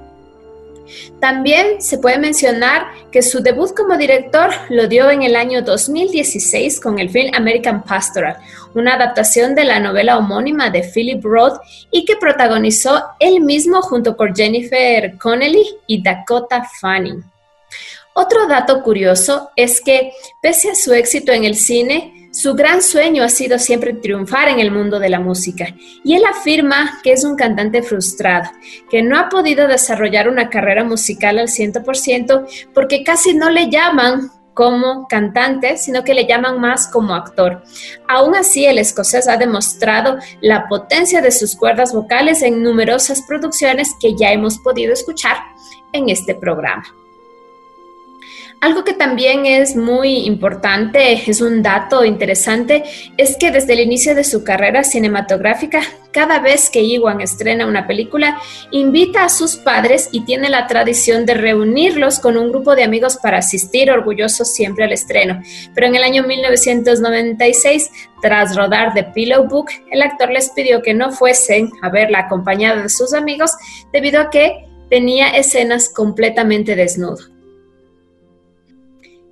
También 1.21 1.81
se 1.81 1.99
puede 1.99 2.19
mencionar 2.19 2.87
que 3.09 3.21
su 3.21 3.41
debut 3.41 3.73
como 3.73 3.97
director 3.97 4.49
lo 4.67 4.87
dio 4.89 5.09
en 5.09 5.23
el 5.23 5.37
año 5.37 5.61
2016 5.61 6.81
con 6.81 6.99
el 6.99 7.09
film 7.09 7.31
American 7.33 7.83
Pastoral, 7.83 8.35
una 8.75 8.95
adaptación 8.95 9.55
de 9.55 9.63
la 9.63 9.79
novela 9.79 10.17
homónima 10.17 10.69
de 10.69 10.83
Philip 10.83 11.23
Roth 11.23 11.61
y 11.91 12.03
que 12.03 12.17
protagonizó 12.17 13.05
él 13.21 13.39
mismo 13.39 13.81
junto 13.81 14.17
con 14.17 14.35
Jennifer 14.35 15.17
Connelly 15.17 15.65
y 15.87 16.03
Dakota 16.03 16.67
Fanning. 16.81 17.23
Otro 18.19 18.47
dato 18.47 18.81
curioso 18.81 19.51
es 19.55 19.79
que, 19.79 20.11
pese 20.41 20.71
a 20.71 20.75
su 20.75 20.91
éxito 20.91 21.31
en 21.33 21.43
el 21.43 21.53
cine, 21.53 22.31
su 22.33 22.55
gran 22.55 22.81
sueño 22.81 23.21
ha 23.21 23.29
sido 23.29 23.59
siempre 23.59 23.93
triunfar 23.93 24.47
en 24.47 24.59
el 24.59 24.71
mundo 24.71 24.97
de 24.97 25.09
la 25.09 25.19
música. 25.19 25.67
Y 26.03 26.15
él 26.15 26.23
afirma 26.25 26.99
que 27.03 27.11
es 27.11 27.23
un 27.23 27.35
cantante 27.35 27.83
frustrado, 27.83 28.49
que 28.89 29.03
no 29.03 29.19
ha 29.19 29.29
podido 29.29 29.67
desarrollar 29.67 30.27
una 30.29 30.49
carrera 30.49 30.83
musical 30.83 31.37
al 31.37 31.47
100% 31.47 32.71
porque 32.73 33.03
casi 33.03 33.35
no 33.35 33.51
le 33.51 33.69
llaman 33.69 34.31
como 34.55 35.07
cantante, 35.07 35.77
sino 35.77 36.03
que 36.03 36.15
le 36.15 36.25
llaman 36.25 36.59
más 36.59 36.87
como 36.87 37.13
actor. 37.13 37.61
Aún 38.07 38.35
así, 38.35 38.65
el 38.65 38.79
escocés 38.79 39.27
ha 39.27 39.37
demostrado 39.37 40.17
la 40.41 40.67
potencia 40.67 41.21
de 41.21 41.29
sus 41.29 41.55
cuerdas 41.55 41.93
vocales 41.93 42.41
en 42.41 42.63
numerosas 42.63 43.21
producciones 43.27 43.91
que 44.01 44.15
ya 44.15 44.31
hemos 44.31 44.57
podido 44.57 44.91
escuchar 44.91 45.37
en 45.93 46.09
este 46.09 46.33
programa. 46.33 46.83
Algo 48.59 48.83
que 48.83 48.93
también 48.93 49.45
es 49.45 49.75
muy 49.75 50.25
importante, 50.25 51.29
es 51.29 51.41
un 51.41 51.61
dato 51.61 52.03
interesante, 52.03 52.83
es 53.15 53.37
que 53.37 53.51
desde 53.51 53.73
el 53.73 53.81
inicio 53.81 54.15
de 54.15 54.23
su 54.23 54.43
carrera 54.43 54.83
cinematográfica, 54.83 55.81
cada 56.11 56.39
vez 56.39 56.71
que 56.71 56.81
Iwan 56.81 57.21
estrena 57.21 57.67
una 57.67 57.85
película, 57.85 58.41
invita 58.71 59.25
a 59.25 59.29
sus 59.29 59.57
padres 59.57 60.09
y 60.11 60.21
tiene 60.21 60.49
la 60.49 60.65
tradición 60.65 61.27
de 61.27 61.35
reunirlos 61.35 62.17
con 62.17 62.35
un 62.35 62.49
grupo 62.49 62.75
de 62.75 62.83
amigos 62.83 63.17
para 63.21 63.37
asistir 63.37 63.91
orgullosos 63.91 64.51
siempre 64.51 64.85
al 64.85 64.91
estreno. 64.91 65.39
Pero 65.75 65.85
en 65.85 65.95
el 65.95 66.01
año 66.03 66.23
1996, 66.23 67.91
tras 68.23 68.55
rodar 68.55 68.95
The 68.95 69.03
Pillow 69.03 69.47
Book, 69.47 69.67
el 69.91 70.01
actor 70.01 70.31
les 70.31 70.49
pidió 70.49 70.81
que 70.81 70.95
no 70.95 71.11
fuesen 71.11 71.69
a 71.83 71.89
verla 71.89 72.21
acompañada 72.21 72.81
de 72.81 72.89
sus 72.89 73.13
amigos 73.13 73.51
debido 73.93 74.19
a 74.19 74.31
que 74.31 74.65
tenía 74.89 75.29
escenas 75.29 75.89
completamente 75.89 76.75
desnudo. 76.75 77.36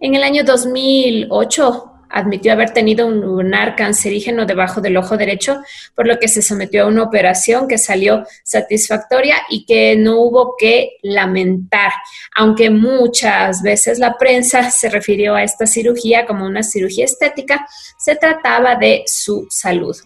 En 0.05 0.13
el 0.13 0.21
año 0.21 0.43
2008 0.43 1.91
admitió 2.11 2.51
haber 2.51 2.69
tenido 2.69 3.07
un 3.07 3.21
lunar 3.21 3.75
cancerígeno 3.75 4.45
debajo 4.45 4.79
del 4.79 4.97
ojo 4.97 5.17
derecho, 5.17 5.63
por 5.95 6.05
lo 6.05 6.19
que 6.19 6.27
se 6.27 6.43
sometió 6.43 6.83
a 6.83 6.87
una 6.87 7.01
operación 7.01 7.67
que 7.67 7.79
salió 7.79 8.23
satisfactoria 8.43 9.37
y 9.49 9.65
que 9.65 9.95
no 9.95 10.19
hubo 10.19 10.57
que 10.59 10.97
lamentar, 11.01 11.91
aunque 12.35 12.69
muchas 12.69 13.63
veces 13.63 13.97
la 13.97 14.15
prensa 14.15 14.69
se 14.69 14.89
refirió 14.89 15.33
a 15.33 15.41
esta 15.41 15.65
cirugía 15.65 16.27
como 16.27 16.45
una 16.45 16.61
cirugía 16.61 17.05
estética, 17.05 17.65
se 17.97 18.15
trataba 18.15 18.75
de 18.75 19.05
su 19.07 19.47
salud. 19.49 19.97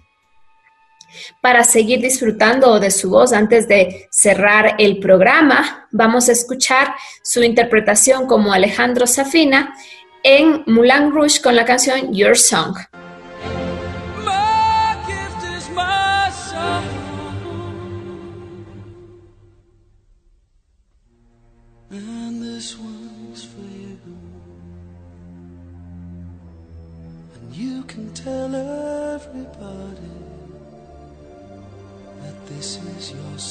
Para 1.41 1.63
seguir 1.63 2.01
disfrutando 2.01 2.79
de 2.79 2.91
su 2.91 3.09
voz 3.09 3.33
antes 3.33 3.67
de 3.67 4.07
cerrar 4.11 4.75
el 4.77 4.99
programa, 4.99 5.87
vamos 5.91 6.29
a 6.29 6.33
escuchar 6.33 6.93
su 7.23 7.43
interpretación 7.43 8.27
como 8.27 8.53
Alejandro 8.53 9.07
Safina 9.07 9.73
en 10.23 10.63
Moulin 10.67 11.11
Rouge 11.11 11.41
con 11.41 11.55
la 11.55 11.65
canción 11.65 12.13
Your 12.13 12.37
Song. 12.37 12.75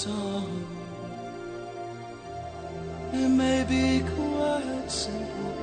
Song. 0.09 0.51
It 3.13 3.31
may 3.43 3.61
be 3.75 3.87
quite 4.17 4.91
simple, 5.05 5.55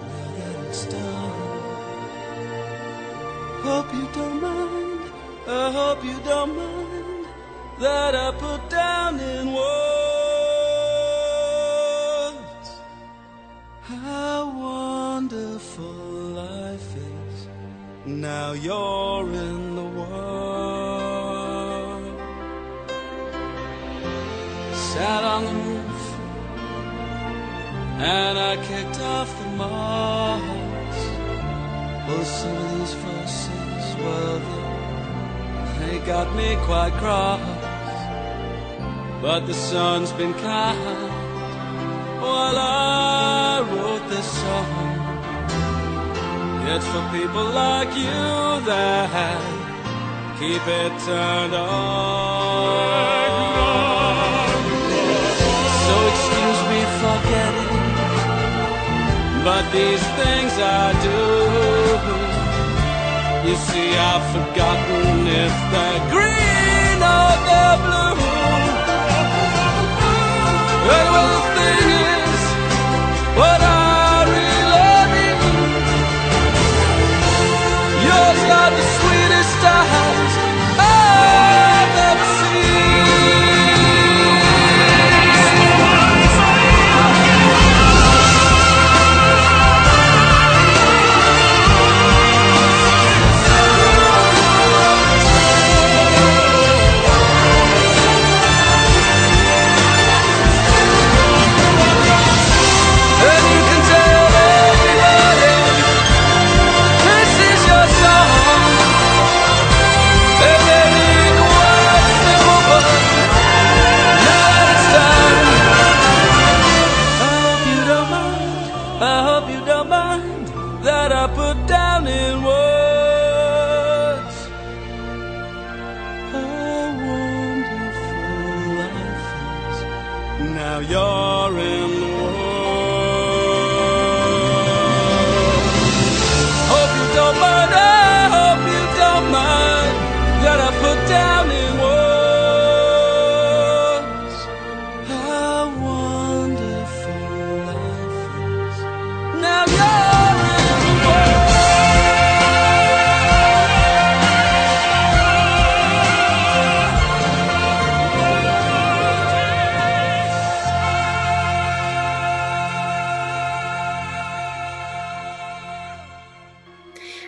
but 0.00 0.10
now 0.16 0.30
that 0.36 0.54
it's 0.68 0.84
done, 0.94 1.38
hope 3.66 3.90
you 3.98 4.06
don't 4.18 4.38
mind. 4.48 5.04
I 5.62 5.66
hope 5.78 6.00
you 6.10 6.18
don't 6.30 6.52
mind 6.60 7.26
that 7.84 8.12
I 8.26 8.28
put 8.46 8.60
down 8.70 9.12
in 9.32 9.44
words 9.60 10.30
how 13.90 14.38
wonderful 14.68 15.98
life 16.44 16.90
is. 17.12 17.36
Now 18.06 18.52
you're 18.52 19.28
in 19.48 19.60
the 19.78 19.88
world. 19.98 21.09
Sat 24.92 25.22
on 25.22 25.44
the 25.44 25.56
roof 25.68 26.02
and 28.18 28.34
I 28.50 28.56
kicked 28.68 28.98
off 29.14 29.28
the 29.40 29.48
moss. 29.60 30.98
Well, 32.06 32.24
some 32.24 32.56
of 32.64 32.68
these 32.74 32.94
verses, 33.04 33.84
well, 34.02 34.40
they 35.78 35.98
got 36.12 36.26
me 36.34 36.48
quite 36.68 36.94
cross. 37.02 37.40
But 39.22 39.40
the 39.46 39.54
sun's 39.54 40.12
been 40.12 40.34
kind 40.34 41.10
while 42.22 42.58
I 42.58 43.60
wrote 43.70 44.04
this 44.14 44.28
song. 44.42 44.90
It's 46.72 46.86
for 46.92 47.04
people 47.16 47.46
like 47.62 47.92
you 48.04 48.24
that 48.70 49.40
keep 50.40 50.64
it 50.82 50.92
turned 51.06 51.54
on. 51.54 53.19
But 59.44 59.64
these 59.72 60.04
things 60.20 60.52
I 60.58 60.92
do. 61.06 61.20
You 63.48 63.56
see, 63.56 63.96
I've 63.96 64.26
forgotten 64.36 65.26
if 65.26 65.54
they're 65.72 66.02
green 66.14 66.98
or 67.16 67.30
they're 67.46 67.78
blue. 67.84 68.16
And 70.94 71.08
well, 71.14 71.28
the 71.34 71.42
thing 71.56 71.86
is, 72.12 72.40
what 73.38 73.60
I 73.62 73.79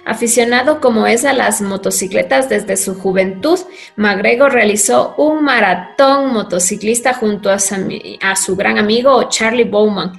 Aficionado 0.05 0.81
como 0.81 1.07
es 1.07 1.25
a 1.25 1.33
las 1.33 1.61
motocicletas 1.61 2.49
desde 2.49 2.77
su 2.77 2.95
juventud, 2.97 3.59
McGregor 3.95 4.53
realizó 4.53 5.15
un 5.17 5.45
maratón 5.45 6.33
motociclista 6.33 7.15
junto 7.15 7.51
a 7.51 7.59
su, 7.61 8.57
gran 8.57 8.79
amigo 8.79 9.29
Charlie 9.29 9.63
Bowman 9.65 10.13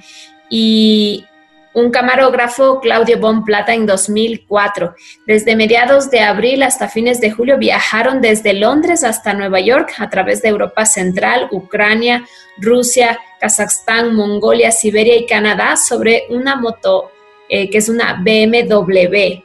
y 0.48 1.26
un 1.74 1.90
camarógrafo 1.90 2.80
Claudio 2.80 3.18
Bon 3.18 3.44
Plata 3.44 3.74
en 3.74 3.84
2004. 3.84 4.94
Desde 5.26 5.54
mediados 5.54 6.10
de 6.10 6.20
abril 6.20 6.62
hasta 6.62 6.88
fines 6.88 7.20
de 7.20 7.32
julio 7.32 7.58
viajaron 7.58 8.22
desde 8.22 8.54
Londres 8.54 9.04
hasta 9.04 9.34
Nueva 9.34 9.60
York 9.60 9.92
a 9.98 10.08
través 10.08 10.40
de 10.40 10.48
Europa 10.48 10.86
Central, 10.86 11.48
Ucrania, 11.50 12.24
Rusia, 12.56 13.18
Kazajstán, 13.38 14.14
Mongolia, 14.14 14.70
Siberia 14.70 15.16
y 15.16 15.26
Canadá 15.26 15.76
sobre 15.76 16.24
una 16.30 16.56
moto 16.56 17.10
eh, 17.48 17.68
que 17.68 17.78
es 17.78 17.90
una 17.90 18.22
BMW. 18.22 19.43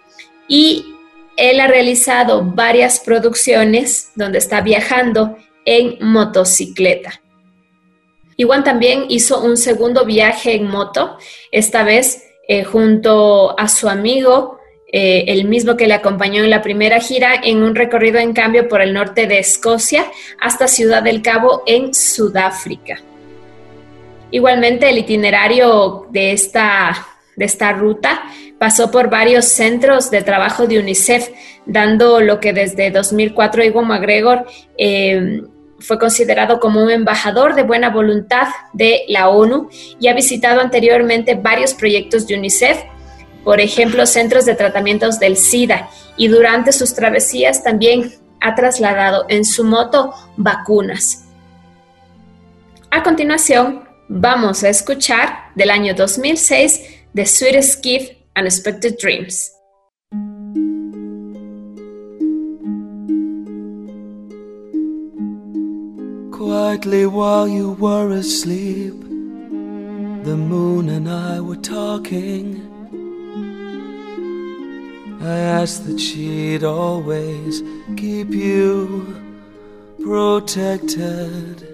Y 0.49 0.93
él 1.37 1.61
ha 1.61 1.67
realizado 1.67 2.43
varias 2.43 2.99
producciones 2.99 4.11
donde 4.15 4.39
está 4.39 4.59
viajando 4.59 5.37
en 5.63 5.97
motocicleta. 6.01 7.21
Igual 8.35 8.63
también 8.63 9.05
hizo 9.09 9.41
un 9.41 9.55
segundo 9.55 10.05
viaje 10.05 10.55
en 10.55 10.67
moto, 10.67 11.17
esta 11.51 11.83
vez 11.83 12.23
eh, 12.47 12.63
junto 12.63 13.57
a 13.59 13.67
su 13.67 13.87
amigo, 13.87 14.59
eh, 14.91 15.25
el 15.27 15.45
mismo 15.45 15.77
que 15.77 15.87
le 15.87 15.93
acompañó 15.93 16.43
en 16.43 16.49
la 16.49 16.61
primera 16.61 16.99
gira, 16.99 17.35
en 17.43 17.61
un 17.61 17.75
recorrido 17.75 18.17
en 18.17 18.33
cambio 18.33 18.67
por 18.67 18.81
el 18.81 18.93
norte 18.93 19.27
de 19.27 19.39
Escocia 19.39 20.05
hasta 20.39 20.67
Ciudad 20.67 21.03
del 21.03 21.21
Cabo 21.21 21.63
en 21.67 21.93
Sudáfrica. 21.93 22.99
Igualmente 24.31 24.89
el 24.89 24.97
itinerario 24.97 26.07
de 26.09 26.31
esta, 26.31 27.08
de 27.39 27.45
esta 27.45 27.71
ruta 27.71 28.21
pasó 28.59 28.91
por 28.91 29.09
varios 29.09 29.45
centros 29.45 30.11
de 30.11 30.21
trabajo 30.21 30.67
de 30.67 30.77
UNICEF, 30.77 31.29
dando 31.65 32.19
lo 32.19 32.41
que 32.41 32.51
desde 32.51 32.91
2004 32.91 33.63
Ivo 33.63 33.81
McGregor 33.81 34.45
eh, 34.77 35.41
fue 35.79 35.97
considerado 35.97 36.59
como 36.59 36.83
un 36.83 36.91
embajador 36.91 37.55
de 37.55 37.63
buena 37.63 37.89
voluntad 37.91 38.49
de 38.73 39.05
la 39.07 39.29
ONU 39.29 39.69
y 40.01 40.09
ha 40.09 40.13
visitado 40.13 40.59
anteriormente 40.59 41.35
varios 41.35 41.73
proyectos 41.73 42.27
de 42.27 42.35
UNICEF, 42.35 42.83
por 43.45 43.61
ejemplo, 43.61 44.05
centros 44.05 44.43
de 44.45 44.55
tratamientos 44.55 45.17
del 45.17 45.37
SIDA, 45.37 45.89
y 46.17 46.27
durante 46.27 46.73
sus 46.73 46.93
travesías 46.93 47.63
también 47.63 48.11
ha 48.41 48.53
trasladado 48.53 49.25
en 49.29 49.45
su 49.45 49.63
moto 49.63 50.13
vacunas. 50.35 51.25
A 52.91 53.01
continuación, 53.01 53.87
vamos 54.09 54.65
a 54.65 54.69
escuchar 54.69 55.51
del 55.55 55.69
año 55.69 55.93
2006 55.93 56.98
The 57.15 57.25
Sweetest 57.25 57.81
Gift 57.81 58.13
Unexpected 58.35 58.99
Dreams. 58.99 59.49
Quietly 66.31 67.07
while 67.07 67.47
you 67.47 67.71
were 67.71 68.11
asleep, 68.11 68.93
the 69.01 70.37
moon 70.37 70.89
and 70.89 71.09
I 71.09 71.41
were 71.41 71.55
talking. 71.55 72.61
I 75.19 75.35
asked 75.35 75.87
that 75.87 75.99
she'd 75.99 76.63
always 76.63 77.63
keep 77.97 78.29
you 78.29 79.15
protected. 79.99 81.68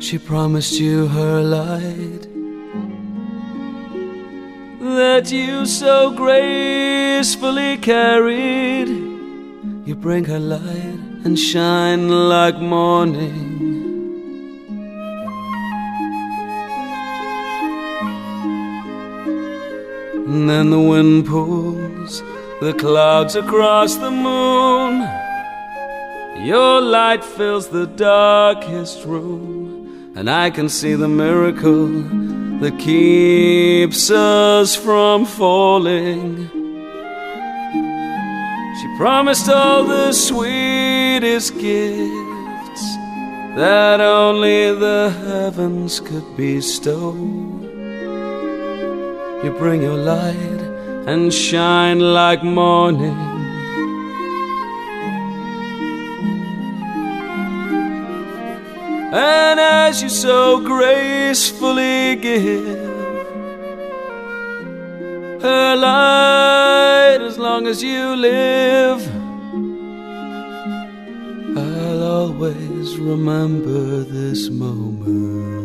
She 0.00 0.18
promised 0.18 0.78
you 0.78 1.06
her 1.08 1.42
light 1.42 2.28
that 4.80 5.32
you 5.32 5.66
so 5.66 6.12
gracefully 6.12 7.78
carried. 7.78 8.88
You 9.86 9.94
bring 9.94 10.24
her 10.24 10.38
light 10.38 11.00
and 11.24 11.38
shine 11.38 12.08
like 12.08 12.58
morning. 12.58 13.54
And 20.26 20.50
then 20.50 20.70
the 20.70 20.80
wind 20.80 21.26
pulls 21.26 22.22
the 22.60 22.74
clouds 22.76 23.36
across 23.36 23.94
the 23.96 24.10
moon. 24.10 25.08
Your 26.44 26.80
light 26.80 27.24
fills 27.24 27.68
the 27.68 27.86
darkest 27.86 29.04
room, 29.04 29.53
and 30.16 30.30
I 30.30 30.50
can 30.50 30.68
see 30.68 30.94
the 30.94 31.08
miracle 31.08 31.88
that 32.60 32.78
keeps 32.78 34.10
us 34.10 34.76
from 34.76 35.24
falling. 35.26 36.48
She 38.80 38.96
promised 38.96 39.48
all 39.48 39.84
the 39.84 40.12
sweetest 40.12 41.54
gifts 41.54 42.96
that 43.56 44.00
only 44.00 44.72
the 44.74 45.10
heavens 45.26 46.00
could 46.00 46.36
bestow. 46.36 47.12
You 49.42 49.54
bring 49.58 49.82
your 49.82 49.98
light 49.98 50.60
and 51.06 51.32
shine 51.34 51.98
like 51.98 52.42
morning. 52.44 53.34
And 59.16 59.60
as 59.86 60.02
you 60.02 60.08
so 60.08 60.60
gracefully 60.60 62.16
give 62.16 62.64
her 65.42 65.76
light 65.76 67.18
as 67.20 67.38
long 67.38 67.66
as 67.66 67.82
you 67.82 68.16
live. 68.16 69.00
I'll 71.56 72.02
always 72.02 72.96
remember 72.98 74.04
this 74.04 74.48
moment. 74.48 75.63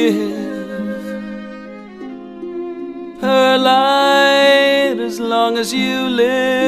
Give 0.00 1.12
her 3.20 3.58
light 3.58 4.98
as 4.98 5.20
long 5.20 5.58
as 5.58 5.72
you 5.74 6.08
live. 6.08 6.59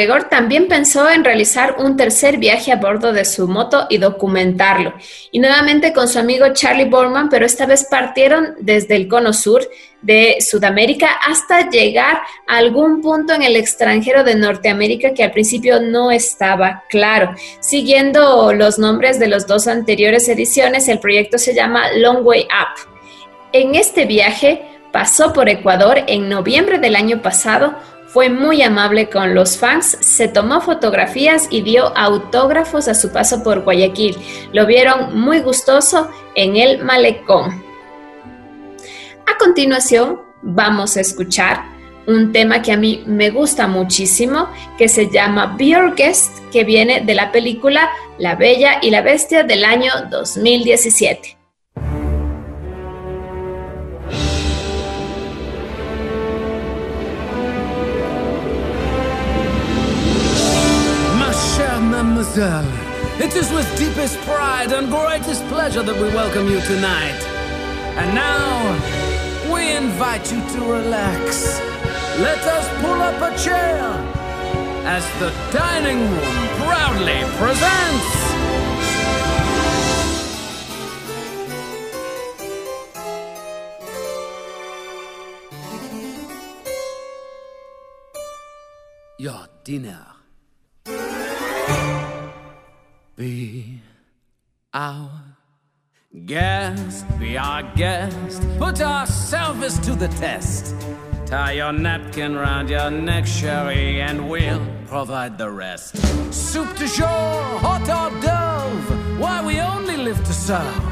Iwan 0.00 0.18
McGregor 0.18 0.28
también 0.28 0.68
pensó 0.68 1.10
en 1.10 1.24
realizar 1.24 1.76
un 1.78 1.96
tercer 1.96 2.38
viaje 2.38 2.72
a 2.72 2.76
bordo 2.76 3.12
de 3.12 3.24
su 3.24 3.46
moto 3.46 3.86
y 3.88 3.98
documentarlo, 3.98 4.94
y 5.30 5.38
nuevamente 5.38 5.92
con 5.92 6.08
su 6.08 6.18
amigo 6.18 6.46
Charlie 6.52 6.88
Borman, 6.88 7.28
pero 7.28 7.46
esta 7.46 7.66
vez 7.66 7.84
partieron 7.84 8.54
desde 8.60 8.96
el 8.96 9.08
cono 9.08 9.32
sur 9.32 9.62
de 10.00 10.38
Sudamérica 10.40 11.08
hasta 11.28 11.70
llegar 11.70 12.22
a 12.48 12.56
algún 12.56 13.00
punto 13.00 13.34
en 13.34 13.42
el 13.42 13.56
extranjero 13.56 14.24
de 14.24 14.34
Norteamérica 14.34 15.14
que 15.14 15.22
al 15.22 15.30
principio 15.30 15.80
no 15.80 16.10
estaba 16.10 16.82
claro. 16.88 17.34
Siguiendo 17.60 18.52
los 18.52 18.78
nombres 18.78 19.20
de 19.20 19.28
las 19.28 19.46
dos 19.46 19.68
anteriores 19.68 20.28
ediciones, 20.28 20.88
el 20.88 20.98
proyecto 20.98 21.38
se 21.38 21.54
llama 21.54 21.92
Long 21.92 22.26
Way 22.26 22.44
Up. 22.44 22.90
En 23.52 23.74
este 23.74 24.06
viaje 24.06 24.62
pasó 24.92 25.32
por 25.32 25.48
Ecuador 25.48 26.02
en 26.06 26.28
noviembre 26.28 26.78
del 26.78 26.96
año 26.96 27.22
pasado, 27.22 27.74
fue 28.12 28.28
muy 28.28 28.60
amable 28.60 29.08
con 29.08 29.34
los 29.34 29.56
fans, 29.56 29.96
se 30.00 30.28
tomó 30.28 30.60
fotografías 30.60 31.46
y 31.48 31.62
dio 31.62 31.96
autógrafos 31.96 32.86
a 32.86 32.94
su 32.94 33.10
paso 33.10 33.42
por 33.42 33.62
Guayaquil. 33.62 34.16
Lo 34.52 34.66
vieron 34.66 35.18
muy 35.18 35.40
gustoso 35.40 36.10
en 36.34 36.56
el 36.56 36.84
malecón. 36.84 37.64
A 39.26 39.38
continuación, 39.38 40.20
vamos 40.42 40.98
a 40.98 41.00
escuchar 41.00 41.64
un 42.06 42.32
tema 42.32 42.60
que 42.60 42.72
a 42.72 42.76
mí 42.76 43.02
me 43.06 43.30
gusta 43.30 43.66
muchísimo, 43.66 44.48
que 44.76 44.88
se 44.88 45.08
llama 45.08 45.56
Be 45.58 45.68
Your 45.68 45.94
Guest, 45.94 46.38
que 46.52 46.64
viene 46.64 47.00
de 47.00 47.14
la 47.14 47.32
película 47.32 47.88
La 48.18 48.34
Bella 48.34 48.78
y 48.82 48.90
la 48.90 49.00
Bestia 49.00 49.42
del 49.42 49.64
año 49.64 49.90
2017. 50.10 51.41
It 62.36 63.36
is 63.36 63.50
with 63.52 63.68
deepest 63.76 64.18
pride 64.20 64.72
and 64.72 64.88
greatest 64.90 65.44
pleasure 65.48 65.82
that 65.82 65.94
we 65.94 66.08
welcome 66.14 66.48
you 66.48 66.60
tonight. 66.62 67.20
And 67.98 68.14
now, 68.14 69.52
we 69.52 69.76
invite 69.76 70.32
you 70.32 70.40
to 70.40 70.60
relax. 70.64 71.60
Let 72.20 72.38
us 72.38 72.66
pull 72.80 73.02
up 73.02 73.20
a 73.20 73.36
chair 73.38 73.82
as 74.86 75.04
the 75.20 75.30
dining 75.52 76.00
room 76.10 76.48
proudly 76.56 77.20
presents. 77.36 78.22
Your 89.18 89.46
dinner. 89.64 90.11
Be 93.22 93.78
our 94.74 95.08
guest, 96.26 97.06
be 97.20 97.38
our 97.38 97.62
guest. 97.76 98.42
Put 98.58 98.80
our 98.80 99.06
service 99.06 99.78
to 99.86 99.94
the 99.94 100.08
test. 100.08 100.74
Tie 101.26 101.52
your 101.52 101.72
napkin 101.72 102.34
round 102.34 102.68
your 102.68 102.90
neck, 102.90 103.24
Sherry, 103.24 104.00
and 104.00 104.28
we'll 104.28 104.66
provide 104.88 105.38
the 105.38 105.48
rest. 105.48 105.94
Soup 106.34 106.66
du 106.74 106.88
jour, 106.88 107.32
hot 107.64 107.82
or 107.82 108.10
dove, 108.20 109.20
why 109.20 109.40
we 109.40 109.60
only 109.60 109.96
live 109.96 110.18
to 110.24 110.32
serve. 110.32 110.82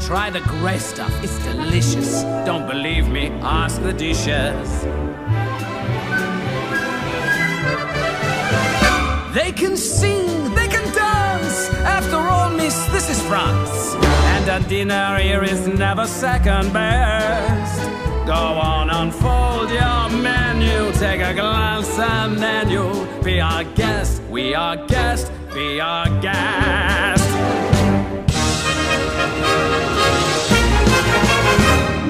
Try 0.00 0.30
the 0.30 0.42
gray 0.60 0.78
stuff, 0.78 1.12
it's 1.24 1.36
delicious. 1.42 2.22
Don't 2.46 2.68
believe 2.68 3.08
me, 3.08 3.26
ask 3.42 3.82
the 3.82 3.92
dishes. 3.92 4.68
They 9.34 9.50
can 9.50 9.76
sing, 9.76 10.54
they. 10.54 10.65
After 11.98 12.18
all, 12.18 12.50
miss, 12.50 12.76
this 12.92 13.08
is 13.08 13.22
France. 13.22 13.94
And 14.34 14.46
a 14.50 14.68
dinner 14.68 15.16
here 15.18 15.42
is 15.42 15.66
never 15.66 16.06
second 16.06 16.70
best. 16.70 17.80
Go 18.26 18.34
on, 18.34 18.90
unfold 18.90 19.70
your 19.70 20.10
menu. 20.10 20.92
Take 20.92 21.22
a 21.22 21.32
glance 21.32 21.98
and 21.98 22.36
then 22.36 22.68
you'll 22.68 23.06
be 23.22 23.40
our 23.40 23.64
guest. 23.64 24.20
We 24.28 24.54
are 24.54 24.76
guest, 24.86 25.32
be 25.54 25.80
our 25.80 26.06
guest. 26.20 27.24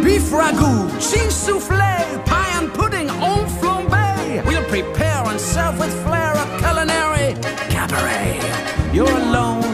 Beef 0.03 0.26
ragout, 0.32 0.91
cheese 0.95 1.32
souffle, 1.32 2.24
pie 2.24 2.53
and 2.59 2.74
pudding, 2.74 3.09
en 3.09 3.47
flambe. 3.59 4.45
We'll 4.47 4.64
prepare 4.64 5.22
and 5.30 5.41
serve 5.41 5.78
with 5.78 5.95
flair 6.03 6.32
a 6.32 6.47
culinary 6.59 7.34
cabaret. 7.70 8.41
You're 8.93 9.16
alone 9.28 9.66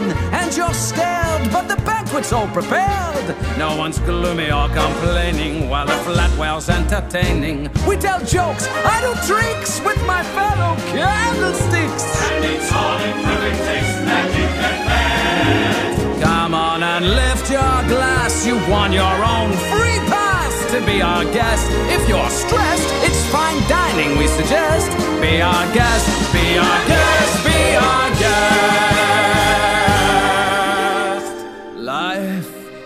you're 0.73 0.81
scared, 0.81 1.53
but 1.53 1.69
the 1.69 1.77
banquet's 1.85 2.33
all 2.33 2.49
prepared. 2.49 3.37
No 3.59 3.77
one's 3.77 3.99
gloomy 3.99 4.51
or 4.51 4.69
complaining 4.69 5.69
while 5.69 5.87
the 5.87 5.99
flatware's 6.05 6.69
entertaining. 6.71 7.71
We 7.87 7.97
tell 7.97 8.21
jokes, 8.25 8.67
I 8.69 8.97
do 9.05 9.13
tricks 9.29 9.81
with 9.85 10.01
my 10.07 10.23
fellow 10.37 10.73
candlesticks. 10.97 12.05
And 12.31 12.45
it's 12.45 12.73
all 12.73 12.99
in 13.09 13.17
perfect 13.25 13.59
taste, 13.69 13.99
magic 14.09 14.51
and 14.71 14.81
bad. 14.89 16.23
Come 16.23 16.55
on 16.55 16.83
and 16.83 17.05
lift 17.05 17.51
your 17.51 17.77
glass. 17.93 18.47
you've 18.47 18.67
won 18.69 18.93
your 18.93 19.17
own 19.37 19.51
free 19.71 20.01
pass 20.09 20.55
to 20.73 20.81
be 20.87 21.03
our 21.03 21.25
guest. 21.37 21.69
If 21.97 22.09
you're 22.09 22.31
stressed, 22.31 22.89
it's 23.07 23.23
fine 23.27 23.61
dining 23.69 24.17
we 24.17 24.27
suggest. 24.27 24.89
Be 25.21 25.43
our 25.43 25.67
guest, 25.75 26.33
be 26.33 26.57
our 26.57 26.81
guest, 26.89 27.45
be 27.45 27.77
our 27.77 28.11
guest. 28.21 29.22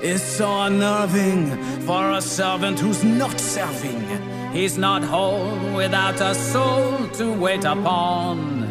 Is 0.03 0.23
so 0.23 0.63
unnerving 0.63 1.57
for 1.83 2.13
a 2.13 2.21
servant 2.21 2.79
who's 2.79 3.03
not 3.03 3.41
serving. 3.41 4.03
He's 4.53 4.77
not 4.79 5.03
whole 5.03 5.75
without 5.75 6.21
a 6.21 6.35
soul 6.35 7.09
to 7.19 7.33
wait 7.33 7.65
upon. 7.65 8.67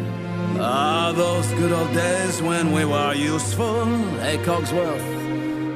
Ah, 0.58 1.12
those 1.14 1.46
good 1.54 1.72
old 1.72 1.92
days 1.92 2.40
when 2.40 2.72
we 2.72 2.84
were 2.84 3.14
useful, 3.14 3.84
hey 4.20 4.38
Cogsworth. 4.38 5.16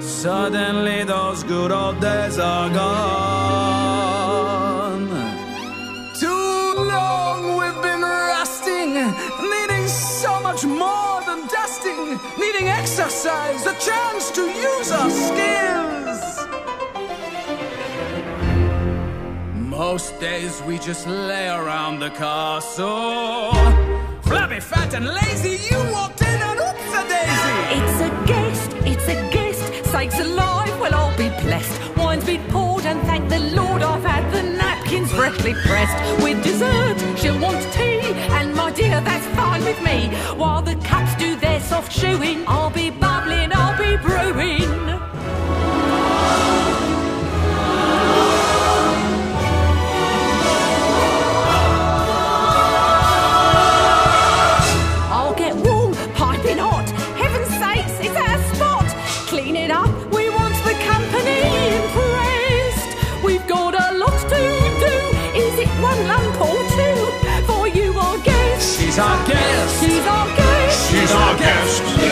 Suddenly 0.03 1.05
those 1.05 1.43
good 1.45 1.71
old 1.71 2.01
days 2.01 2.39
are 2.39 2.71
gone. 2.71 3.91
Too 6.15 6.75
long 6.95 7.57
we've 7.59 7.83
been 7.83 8.01
rusting, 8.01 8.95
needing 9.91 10.07
so 10.07 10.41
much 10.41 10.65
more 10.65 11.21
than 11.27 11.47
dusting, 11.49 12.19
needing 12.39 12.69
exercise, 12.69 13.67
a 13.67 13.75
chance 13.79 14.31
to 14.31 14.43
use 14.43 14.93
our 14.93 15.11
skills. 15.11 16.23
Most 19.55 20.21
days 20.21 20.63
we 20.63 20.79
just 20.79 21.07
lay 21.07 21.49
around 21.49 22.01
the 22.01 22.11
castle. 22.11 23.53
Flabby, 24.23 24.61
fat, 24.61 24.95
and 24.95 25.07
lazy, 25.07 25.57
you 25.71 25.79
walked 25.91 26.23
in 26.23 26.41
and 26.49 26.61
oops 26.69 26.93
a 27.01 27.03
daisy. 27.15 27.57
It's 27.79 28.01
a 28.09 28.11
guest, 28.27 28.71
it's 28.93 29.09
a 29.09 29.19
guest. 29.35 29.91
Sakes 29.91 30.21
alive, 30.21 30.81
well, 30.81 30.95
I'll 30.95 31.17
be 31.17 31.31
blessed. 31.43 31.97
Wine's 31.97 32.25
been 32.25 32.45
poured, 32.51 32.87
and 32.87 33.01
thank 33.03 33.29
the 33.29 33.41
Lord 33.59 33.83
I've 33.83 34.05
had 34.05 34.25
the 34.33 34.50
napkins 34.91 35.13
freshly 35.13 35.55
pressed. 35.55 36.23
With 36.23 36.43
dessert, 36.43 36.97
she'll 37.19 37.39
want 37.39 37.61
tea, 37.73 38.01
and 38.33 38.55
my 38.55 38.71
dear, 38.73 39.01
that's 39.01 39.27
fine 39.37 39.65
with 39.65 39.81
me. 39.83 40.09
While 40.37 40.63
the 40.63 40.75
cups 40.77 41.15
do 41.17 41.37
their 41.37 41.61
soft 41.61 41.93
chewing, 41.93 42.45
I'll 42.47 42.71
be 42.71 42.91
bubbling, 42.91 43.51
I'll 43.53 43.79
be 43.79 43.97
our 69.01 69.27
guest. 69.27 69.81
She's 69.81 70.07
our 70.07 70.27
guest. 70.37 70.91
She's 70.91 71.13
our 71.13 71.37
guest. 71.39 72.10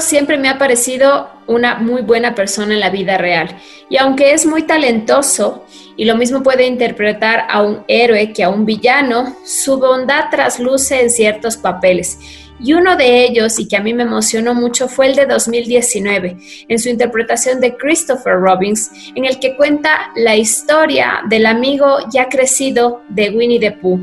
Siempre 0.00 0.38
me 0.38 0.48
ha 0.48 0.58
parecido 0.58 1.30
una 1.46 1.76
muy 1.76 2.02
buena 2.02 2.34
persona 2.34 2.74
en 2.74 2.80
la 2.80 2.90
vida 2.90 3.18
real. 3.18 3.56
Y 3.88 3.98
aunque 3.98 4.32
es 4.32 4.46
muy 4.46 4.62
talentoso 4.62 5.64
y 5.96 6.04
lo 6.04 6.16
mismo 6.16 6.42
puede 6.42 6.66
interpretar 6.66 7.46
a 7.48 7.62
un 7.62 7.84
héroe 7.86 8.32
que 8.32 8.42
a 8.42 8.48
un 8.48 8.64
villano, 8.64 9.36
su 9.44 9.78
bondad 9.78 10.30
trasluce 10.30 11.00
en 11.00 11.10
ciertos 11.10 11.56
papeles. 11.56 12.18
Y 12.60 12.72
uno 12.72 12.96
de 12.96 13.24
ellos, 13.24 13.58
y 13.58 13.68
que 13.68 13.76
a 13.76 13.80
mí 13.80 13.92
me 13.92 14.04
emocionó 14.04 14.54
mucho, 14.54 14.88
fue 14.88 15.06
el 15.06 15.16
de 15.16 15.26
2019, 15.26 16.36
en 16.68 16.78
su 16.78 16.88
interpretación 16.88 17.60
de 17.60 17.76
Christopher 17.76 18.34
Robbins, 18.34 18.90
en 19.14 19.24
el 19.24 19.38
que 19.38 19.56
cuenta 19.56 20.12
la 20.16 20.36
historia 20.36 21.22
del 21.28 21.46
amigo 21.46 21.98
ya 22.12 22.28
crecido 22.28 23.02
de 23.08 23.30
Winnie 23.30 23.60
the 23.60 23.72
Pooh. 23.72 24.00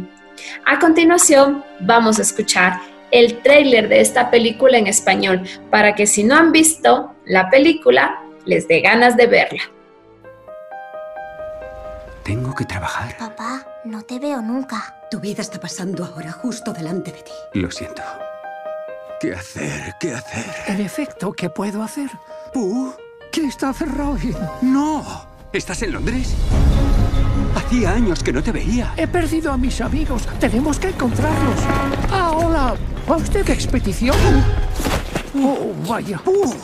A 0.65 0.79
continuación, 0.79 1.63
vamos 1.79 2.19
a 2.19 2.23
escuchar 2.23 2.90
el 3.11 3.41
tráiler 3.41 3.89
de 3.89 4.01
esta 4.01 4.31
película 4.31 4.77
en 4.77 4.87
español, 4.87 5.43
para 5.69 5.95
que 5.95 6.07
si 6.07 6.23
no 6.23 6.35
han 6.35 6.51
visto 6.51 7.13
la 7.25 7.49
película, 7.49 8.23
les 8.45 8.67
dé 8.67 8.81
ganas 8.81 9.17
de 9.17 9.27
verla. 9.27 9.61
Tengo 12.23 12.55
que 12.55 12.65
trabajar. 12.65 13.17
Papá, 13.17 13.65
no 13.83 14.03
te 14.03 14.19
veo 14.19 14.41
nunca. 14.41 14.95
Tu 15.09 15.19
vida 15.19 15.41
está 15.41 15.59
pasando 15.59 16.05
ahora 16.05 16.31
justo 16.31 16.71
delante 16.71 17.11
de 17.11 17.21
ti. 17.21 17.31
Lo 17.53 17.69
siento. 17.71 18.01
¿Qué 19.19 19.33
hacer? 19.33 19.95
¿Qué 19.99 20.13
hacer? 20.13 20.45
En 20.67 20.81
efecto, 20.81 21.33
¿qué 21.33 21.49
puedo 21.49 21.83
hacer? 21.83 22.09
¿Pooh? 22.53 22.93
Christopher 23.31 23.87
Robin. 23.89 24.35
¡No! 24.61 25.25
¿Estás 25.51 25.81
en 25.81 25.93
Londres? 25.93 26.33
Hacía 27.55 27.91
años 27.91 28.23
que 28.23 28.31
no 28.33 28.41
te 28.41 28.51
veía. 28.51 28.93
He 28.97 29.07
perdido 29.07 29.51
a 29.51 29.57
mis 29.57 29.81
amigos. 29.81 30.27
Tenemos 30.39 30.79
que 30.79 30.89
encontrarlos. 30.89 31.59
Ah. 32.09 32.30
¿Va 33.11 33.17
usted 33.17 33.45
de 33.45 33.51
expedición? 33.51 34.15
Oh, 35.35 35.73
vaya. 35.85 36.17
¡Pooh! 36.19 36.55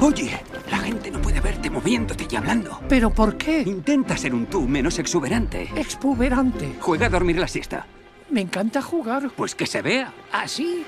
Oye, 0.00 0.40
la 0.70 0.78
gente 0.78 1.10
no 1.10 1.20
puede 1.20 1.38
verte 1.38 1.68
moviéndote 1.68 2.26
y 2.30 2.36
hablando. 2.36 2.80
¿Pero 2.88 3.10
por 3.10 3.36
qué? 3.36 3.60
Intenta 3.60 4.16
ser 4.16 4.34
un 4.34 4.46
tú 4.46 4.66
menos 4.66 4.98
exuberante. 4.98 5.68
Exuberante. 5.76 6.76
Juega 6.80 7.08
a 7.08 7.10
dormir 7.10 7.36
la 7.38 7.46
siesta. 7.46 7.86
Me 8.30 8.40
encanta 8.40 8.80
jugar. 8.80 9.32
Pues 9.36 9.54
que 9.54 9.66
se 9.66 9.82
vea. 9.82 10.14
¿Así? 10.32 10.86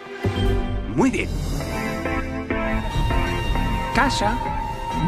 Muy 0.97 1.11
bien. 1.11 1.29
Casa, 3.95 4.39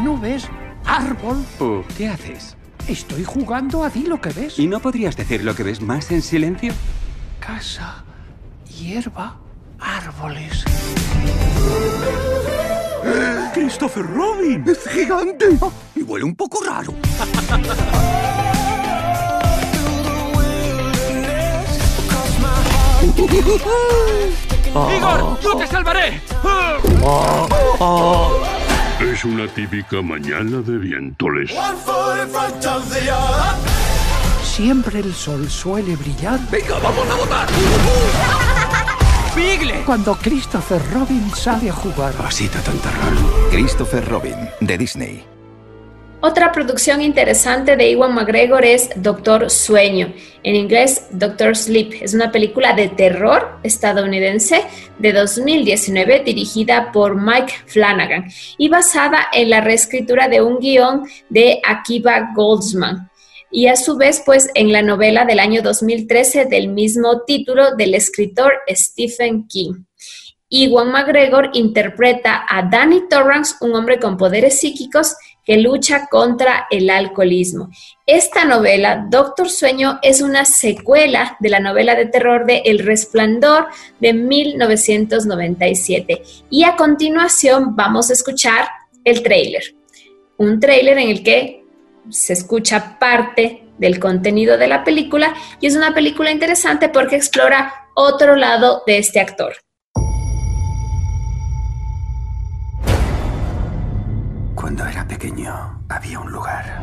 nubes, 0.03 0.47
árbol. 0.85 1.43
Oh, 1.59 1.81
¿Qué 1.97 2.07
haces? 2.07 2.55
Estoy 2.87 3.23
jugando 3.23 3.83
a 3.83 3.89
di 3.89 4.03
lo 4.03 4.21
que 4.21 4.29
ves. 4.29 4.59
¿Y 4.59 4.67
no 4.67 4.79
podrías 4.79 5.17
decir 5.17 5.43
lo 5.43 5.55
que 5.55 5.63
ves 5.63 5.81
más 5.81 6.11
en 6.11 6.21
silencio? 6.21 6.71
Casa, 7.39 8.05
hierba, 8.67 9.39
árboles. 9.79 10.63
¡Christopher 13.53 14.05
Robin! 14.05 14.63
¡Es 14.67 14.87
gigante! 14.89 15.57
Y 15.95 16.03
huele 16.03 16.25
un 16.25 16.35
poco 16.35 16.59
raro. 16.65 16.93
¡Igor! 24.95 25.39
¡Yo 25.41 25.57
te 25.57 25.67
salvaré! 25.67 26.21
Es 28.99 29.25
una 29.25 29.47
típica 29.47 30.01
mañana 30.01 30.61
de 30.61 30.77
vientoles. 30.77 31.51
Siempre 34.43 34.99
el 34.99 35.13
sol 35.13 35.49
suele 35.49 35.95
brillar. 35.95 36.39
¡Venga, 36.49 36.79
vamos 36.79 37.07
a 37.09 37.15
votar! 37.15 38.54
¡Pigle! 39.35 39.83
Cuando 39.85 40.15
Christopher 40.15 40.81
Robin 40.93 41.29
sale 41.35 41.69
a 41.69 41.73
jugar. 41.73 42.13
Tan. 42.13 43.51
Christopher 43.51 44.07
Robin, 44.07 44.35
de 44.61 44.77
Disney. 44.77 45.23
Otra 46.21 46.53
producción 46.53 47.01
interesante 47.01 47.75
de 47.75 47.91
Iwan 47.91 48.15
McGregor 48.15 48.63
es 48.63 48.89
Doctor 48.95 49.49
Sueño, 49.51 50.13
en 50.41 50.55
inglés 50.55 51.07
Doctor 51.11 51.55
Sleep. 51.55 52.01
Es 52.01 52.13
una 52.13 52.31
película 52.31 52.73
de 52.73 52.87
terror 52.87 53.59
estadounidense 53.61 54.61
de 54.99 55.11
2019 55.11 56.21
dirigida 56.21 56.93
por 56.93 57.21
Mike 57.21 57.53
Flanagan 57.65 58.31
y 58.57 58.69
basada 58.69 59.27
en 59.33 59.49
la 59.49 59.59
reescritura 59.59 60.29
de 60.29 60.41
un 60.41 60.59
guion 60.59 61.03
de 61.29 61.59
Akiva 61.67 62.31
Goldsman 62.33 63.09
y 63.55 63.67
a 63.67 63.75
su 63.77 63.95
vez 63.95 64.21
pues 64.25 64.49
en 64.53 64.73
la 64.73 64.81
novela 64.81 65.23
del 65.23 65.39
año 65.39 65.61
2013 65.61 66.43
del 66.43 66.67
mismo 66.67 67.21
título 67.21 67.73
del 67.77 67.95
escritor 67.95 68.51
Stephen 68.67 69.47
King. 69.47 69.85
Iwan 70.49 70.91
McGregor 70.91 71.51
interpreta 71.53 72.45
a 72.49 72.63
Danny 72.63 73.07
Torrance, 73.09 73.55
un 73.61 73.73
hombre 73.73 73.97
con 73.97 74.17
poderes 74.17 74.59
psíquicos 74.59 75.15
que 75.45 75.57
lucha 75.57 76.07
contra 76.11 76.67
el 76.69 76.89
alcoholismo. 76.89 77.69
Esta 78.05 78.43
novela, 78.43 79.07
Doctor 79.09 79.49
Sueño, 79.49 79.99
es 80.01 80.21
una 80.21 80.43
secuela 80.43 81.37
de 81.39 81.47
la 81.47 81.61
novela 81.61 81.95
de 81.95 82.07
terror 82.07 82.45
de 82.45 82.57
El 82.65 82.79
Resplandor 82.79 83.67
de 84.01 84.11
1997. 84.11 86.23
Y 86.49 86.65
a 86.65 86.75
continuación 86.75 87.73
vamos 87.73 88.09
a 88.09 88.13
escuchar 88.13 88.67
el 89.05 89.23
tráiler. 89.23 89.63
Un 90.35 90.59
tráiler 90.59 90.97
en 90.97 91.09
el 91.09 91.23
que 91.23 91.64
se 92.09 92.33
escucha 92.33 92.97
parte 92.99 93.67
del 93.77 93.99
contenido 93.99 94.57
de 94.57 94.67
la 94.67 94.83
película 94.83 95.33
y 95.59 95.67
es 95.67 95.75
una 95.75 95.93
película 95.93 96.31
interesante 96.31 96.89
porque 96.89 97.15
explora 97.15 97.73
otro 97.93 98.35
lado 98.35 98.83
de 98.85 98.97
este 98.97 99.19
actor. 99.19 99.53
Cuando 104.55 104.85
era 104.85 105.07
pequeño 105.07 105.83
había 105.89 106.19
un 106.19 106.31
lugar. 106.31 106.79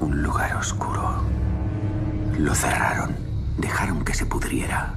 Un 0.00 0.22
lugar 0.22 0.56
oscuro. 0.56 1.24
Lo 2.38 2.54
cerraron. 2.54 3.16
Dejaron 3.58 4.04
que 4.04 4.14
se 4.14 4.26
pudriera. 4.26 4.94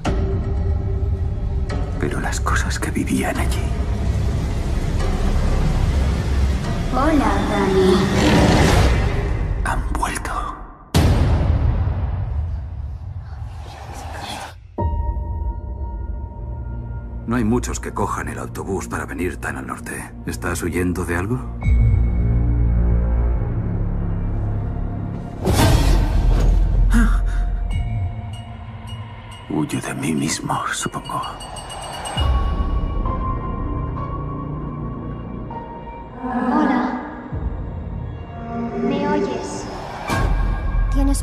Pero 2.00 2.20
las 2.20 2.40
cosas 2.40 2.78
que 2.78 2.90
vivían 2.90 3.36
allí 3.38 3.87
Hola, 7.00 7.32
Dani. 7.48 7.94
han 9.64 9.92
vuelto. 9.92 10.32
No 17.28 17.36
hay 17.36 17.44
muchos 17.44 17.78
que 17.78 17.94
cojan 17.94 18.26
el 18.26 18.38
autobús 18.40 18.88
para 18.88 19.06
venir 19.06 19.36
tan 19.36 19.56
al 19.58 19.68
norte. 19.68 20.10
¿Estás 20.26 20.60
huyendo 20.64 21.04
de 21.04 21.14
algo? 21.14 21.38
Huyo 29.50 29.80
de 29.80 29.94
mí 29.94 30.12
mismo, 30.12 30.66
supongo. 30.72 31.22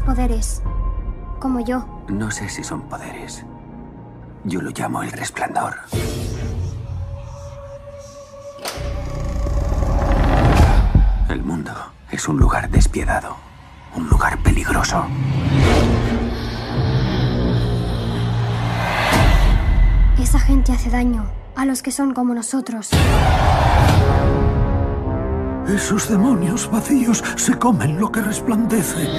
Poderes. 0.02 0.62
Como 1.40 1.60
yo. 1.60 1.86
No 2.08 2.30
sé 2.32 2.50
si 2.50 2.64
son 2.64 2.82
poderes. 2.84 3.46
Yo 4.44 4.62
lo 4.62 4.72
llamo 4.72 5.04
el 5.04 5.12
resplandor. 5.12 5.76
El 11.30 11.44
mundo 11.44 11.72
es 12.12 12.28
un 12.28 12.38
lugar 12.38 12.70
despiadado. 12.70 13.36
Un 13.96 14.08
lugar 14.10 14.38
peligroso. 14.44 15.06
Esa 20.20 20.40
gente 20.40 20.72
hace 20.72 20.90
daño 20.90 21.26
a 21.56 21.66
los 21.66 21.82
que 21.82 21.92
son 21.92 22.14
como 22.14 22.34
nosotros. 22.34 22.90
Esos 25.68 26.08
demonios 26.08 26.70
vacíos 26.70 27.24
se 27.36 27.58
comen 27.58 28.00
lo 28.00 28.12
que 28.12 28.22
resplandece. 28.22 29.10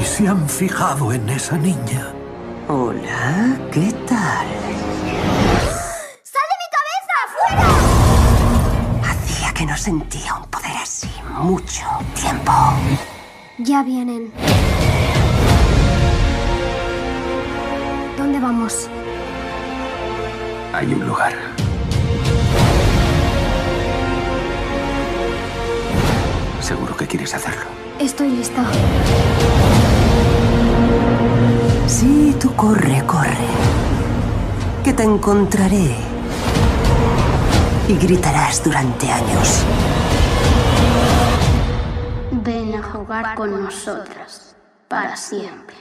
Y 0.00 0.04
se 0.04 0.26
han 0.26 0.48
fijado 0.48 1.12
en 1.12 1.28
esa 1.28 1.58
niña. 1.58 2.14
Hola, 2.68 3.58
¿qué 3.70 3.92
tal? 4.08 4.46
¡Sal 6.22 6.46
de 6.48 6.56
mi 6.56 6.68
cabeza! 6.72 7.16
¡Fuera! 7.36 9.10
Hacía 9.10 9.52
que 9.52 9.66
no 9.66 9.76
sentía 9.76 10.34
un 10.36 10.44
poder 10.48 10.76
así 10.82 11.10
mucho 11.38 11.84
tiempo. 12.14 12.52
Ya 13.58 13.82
vienen. 13.82 14.32
¿Dónde 18.16 18.40
vamos? 18.40 18.88
Hay 20.72 20.94
un 20.94 21.06
lugar. 21.06 21.59
Seguro 26.70 26.96
que 26.96 27.04
quieres 27.04 27.34
hacerlo. 27.34 27.64
Estoy 27.98 28.30
lista. 28.30 28.64
Sí, 31.88 32.36
tú 32.40 32.54
corre, 32.54 33.04
corre. 33.08 33.48
Que 34.84 34.92
te 34.92 35.02
encontraré. 35.02 35.96
Y 37.88 37.94
gritarás 37.96 38.62
durante 38.62 39.10
años. 39.10 39.64
Ven 42.30 42.76
a 42.76 42.82
jugar 42.84 43.34
con 43.34 43.64
nosotras. 43.64 44.54
Para 44.86 45.16
siempre. 45.16 45.79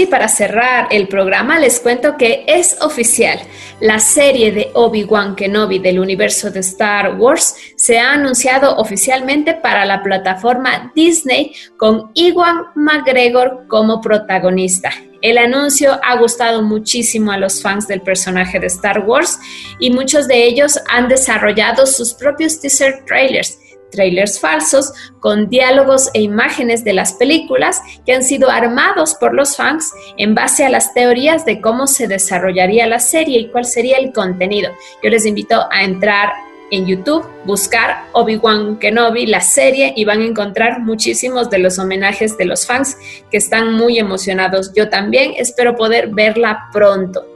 Ahora 0.00 0.06
sí, 0.06 0.10
para 0.10 0.28
cerrar 0.28 0.88
el 0.92 1.08
programa, 1.08 1.58
les 1.58 1.78
cuento 1.78 2.16
que 2.16 2.44
es 2.46 2.78
oficial. 2.80 3.38
La 3.80 3.98
serie 3.98 4.50
de 4.50 4.70
Obi-Wan 4.72 5.36
Kenobi 5.36 5.78
del 5.78 5.98
universo 5.98 6.50
de 6.50 6.60
Star 6.60 7.16
Wars 7.16 7.54
se 7.76 7.98
ha 7.98 8.12
anunciado 8.12 8.76
oficialmente 8.76 9.52
para 9.52 9.84
la 9.84 10.02
plataforma 10.02 10.90
Disney 10.94 11.52
con 11.76 12.12
Iwan 12.14 12.68
McGregor 12.76 13.66
como 13.68 14.00
protagonista. 14.00 14.90
El 15.20 15.36
anuncio 15.36 16.00
ha 16.02 16.16
gustado 16.16 16.62
muchísimo 16.62 17.30
a 17.30 17.36
los 17.36 17.60
fans 17.60 17.86
del 17.86 18.00
personaje 18.00 18.58
de 18.58 18.68
Star 18.68 19.00
Wars 19.00 19.38
y 19.80 19.90
muchos 19.90 20.26
de 20.26 20.46
ellos 20.46 20.80
han 20.88 21.08
desarrollado 21.08 21.84
sus 21.84 22.14
propios 22.14 22.58
teaser 22.58 23.04
trailers 23.04 23.58
trailers 23.90 24.40
falsos 24.40 24.92
con 25.20 25.48
diálogos 25.48 26.10
e 26.14 26.22
imágenes 26.22 26.84
de 26.84 26.92
las 26.92 27.14
películas 27.14 27.80
que 28.06 28.12
han 28.12 28.22
sido 28.22 28.50
armados 28.50 29.14
por 29.14 29.34
los 29.34 29.56
fans 29.56 29.92
en 30.16 30.34
base 30.34 30.64
a 30.64 30.70
las 30.70 30.94
teorías 30.94 31.44
de 31.44 31.60
cómo 31.60 31.86
se 31.86 32.08
desarrollaría 32.08 32.86
la 32.86 33.00
serie 33.00 33.38
y 33.38 33.48
cuál 33.48 33.64
sería 33.64 33.98
el 33.98 34.12
contenido. 34.12 34.70
Yo 35.02 35.10
les 35.10 35.26
invito 35.26 35.66
a 35.70 35.84
entrar 35.84 36.30
en 36.70 36.86
YouTube, 36.86 37.26
buscar 37.44 38.04
Obi-Wan 38.12 38.78
Kenobi, 38.78 39.26
la 39.26 39.40
serie, 39.40 39.92
y 39.96 40.04
van 40.04 40.20
a 40.20 40.26
encontrar 40.26 40.80
muchísimos 40.80 41.50
de 41.50 41.58
los 41.58 41.78
homenajes 41.78 42.38
de 42.38 42.44
los 42.44 42.66
fans 42.66 42.96
que 43.30 43.36
están 43.36 43.72
muy 43.74 43.98
emocionados. 43.98 44.72
Yo 44.74 44.88
también 44.88 45.32
espero 45.36 45.76
poder 45.76 46.08
verla 46.08 46.68
pronto. 46.72 47.26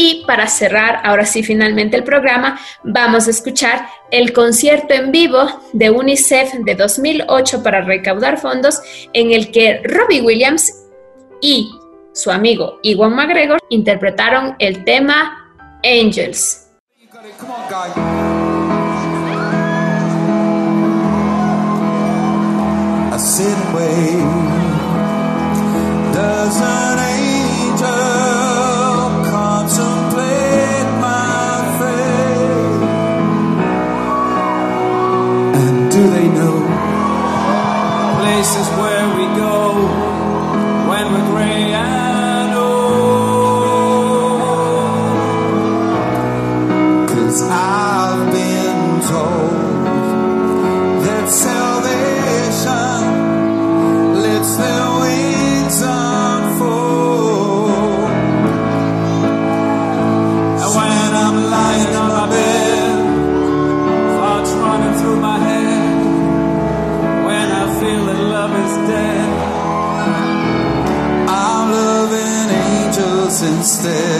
Y 0.00 0.22
para 0.28 0.46
cerrar, 0.46 1.00
ahora 1.02 1.26
sí, 1.26 1.42
finalmente 1.42 1.96
el 1.96 2.04
programa, 2.04 2.56
vamos 2.84 3.26
a 3.26 3.30
escuchar 3.30 3.88
el 4.12 4.32
concierto 4.32 4.94
en 4.94 5.10
vivo 5.10 5.44
de 5.72 5.90
UNICEF 5.90 6.54
de 6.64 6.76
2008 6.76 7.64
para 7.64 7.80
recaudar 7.80 8.38
fondos, 8.38 8.80
en 9.12 9.32
el 9.32 9.50
que 9.50 9.82
Robbie 9.82 10.20
Williams 10.20 10.72
y 11.40 11.68
su 12.12 12.30
amigo 12.30 12.78
Iwan 12.84 13.12
McGregor 13.12 13.58
interpretaron 13.70 14.54
el 14.60 14.84
tema 14.84 15.52
Angels. 15.82 16.68
Instead. 73.42 74.17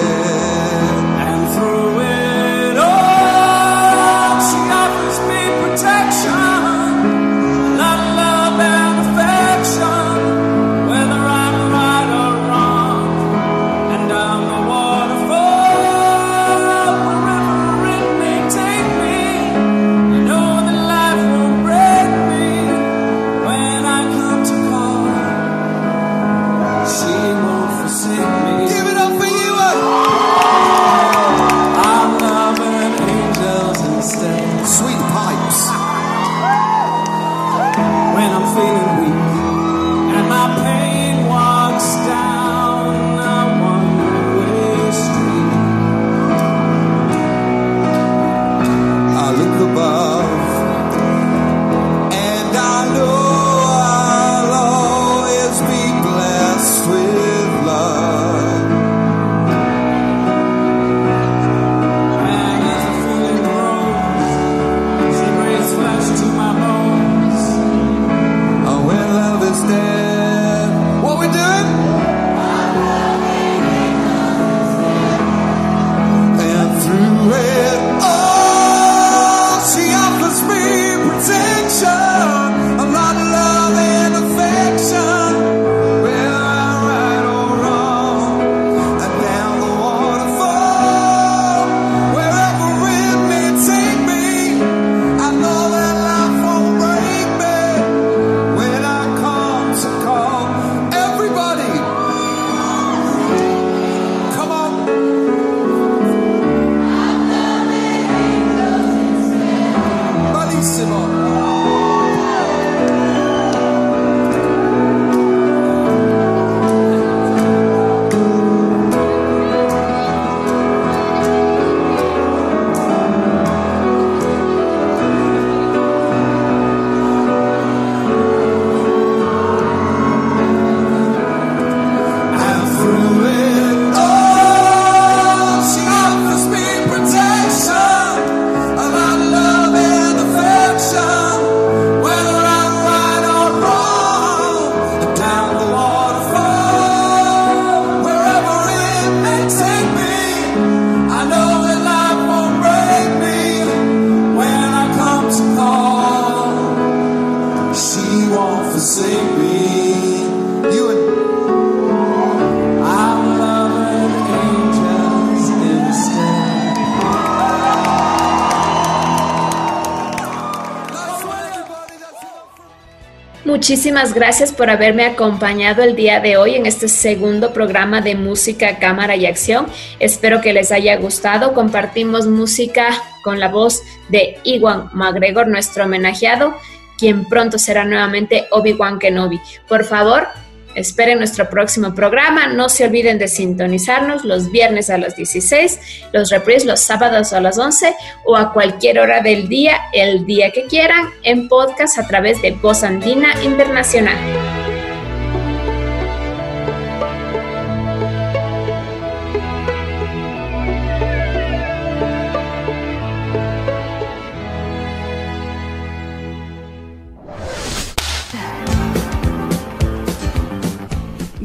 Muchísimas 173.68 174.14
gracias 174.14 174.50
por 174.50 174.70
haberme 174.70 175.04
acompañado 175.04 175.82
el 175.82 175.95
día 175.95 176.20
de 176.20 176.38
hoy 176.38 176.54
en 176.54 176.64
este 176.64 176.88
segundo 176.88 177.53
programa 177.53 178.00
de 178.00 178.14
música, 178.14 178.78
cámara 178.78 179.14
y 179.14 179.26
acción. 179.26 179.66
Espero 179.99 180.40
que 180.40 180.54
les 180.54 180.72
haya 180.72 180.96
gustado. 180.96 181.53
Compartimos 181.53 182.26
música 182.26 182.88
con 183.22 183.38
la 183.38 183.49
voz 183.49 183.82
de 184.08 184.38
Iwan 184.42 184.88
McGregor, 184.95 185.49
nuestro 185.49 185.84
homenajeado, 185.84 186.57
quien 186.96 187.26
pronto 187.26 187.58
será 187.58 187.84
nuevamente 187.84 188.46
Obi-Wan 188.53 188.99
Kenobi. 188.99 189.38
Por 189.68 189.84
favor, 189.84 190.28
Esperen 190.74 191.18
nuestro 191.18 191.50
próximo 191.50 191.92
programa. 191.92 192.46
No 192.46 192.68
se 192.68 192.84
olviden 192.84 193.18
de 193.18 193.26
sintonizarnos 193.26 194.24
los 194.24 194.53
viernes 194.53 194.90
a 194.90 194.99
las 194.99 195.16
16, 195.16 195.80
los 196.13 196.30
reprises 196.30 196.64
los 196.64 196.80
sábados 196.80 197.33
a 197.33 197.41
las 197.41 197.59
11 197.59 197.95
o 198.25 198.37
a 198.37 198.53
cualquier 198.53 198.99
hora 198.99 199.21
del 199.21 199.49
día, 199.49 199.79
el 199.93 200.26
día 200.26 200.51
que 200.51 200.64
quieran, 200.64 201.11
en 201.22 201.49
podcast 201.49 201.99
a 201.99 202.07
través 202.07 202.41
de 202.43 202.53
Voz 202.53 202.83
Andina 202.83 203.33
Internacional. 203.43 204.17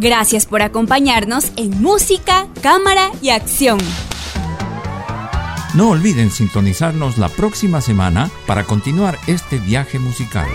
Gracias 0.04 0.46
por 0.46 0.62
acompañarnos 0.62 1.54
en 1.56 1.82
Música, 1.82 2.48
Cámara 2.62 3.10
y 3.22 3.30
Acción. 3.30 3.80
No 5.74 5.90
olviden 5.90 6.30
sintonizarnos 6.30 7.18
la 7.18 7.30
próxima 7.30 7.82
semana 7.82 8.30
para 8.46 8.64
continuar 8.64 9.18
este 9.26 9.58
viaje 9.58 9.98
musical. 9.98 10.48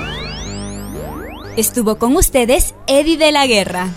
Estuvo 1.57 1.99
con 1.99 2.15
ustedes 2.15 2.77
Eddie 2.87 3.17
de 3.17 3.33
la 3.33 3.49
Guerra. 3.49 3.89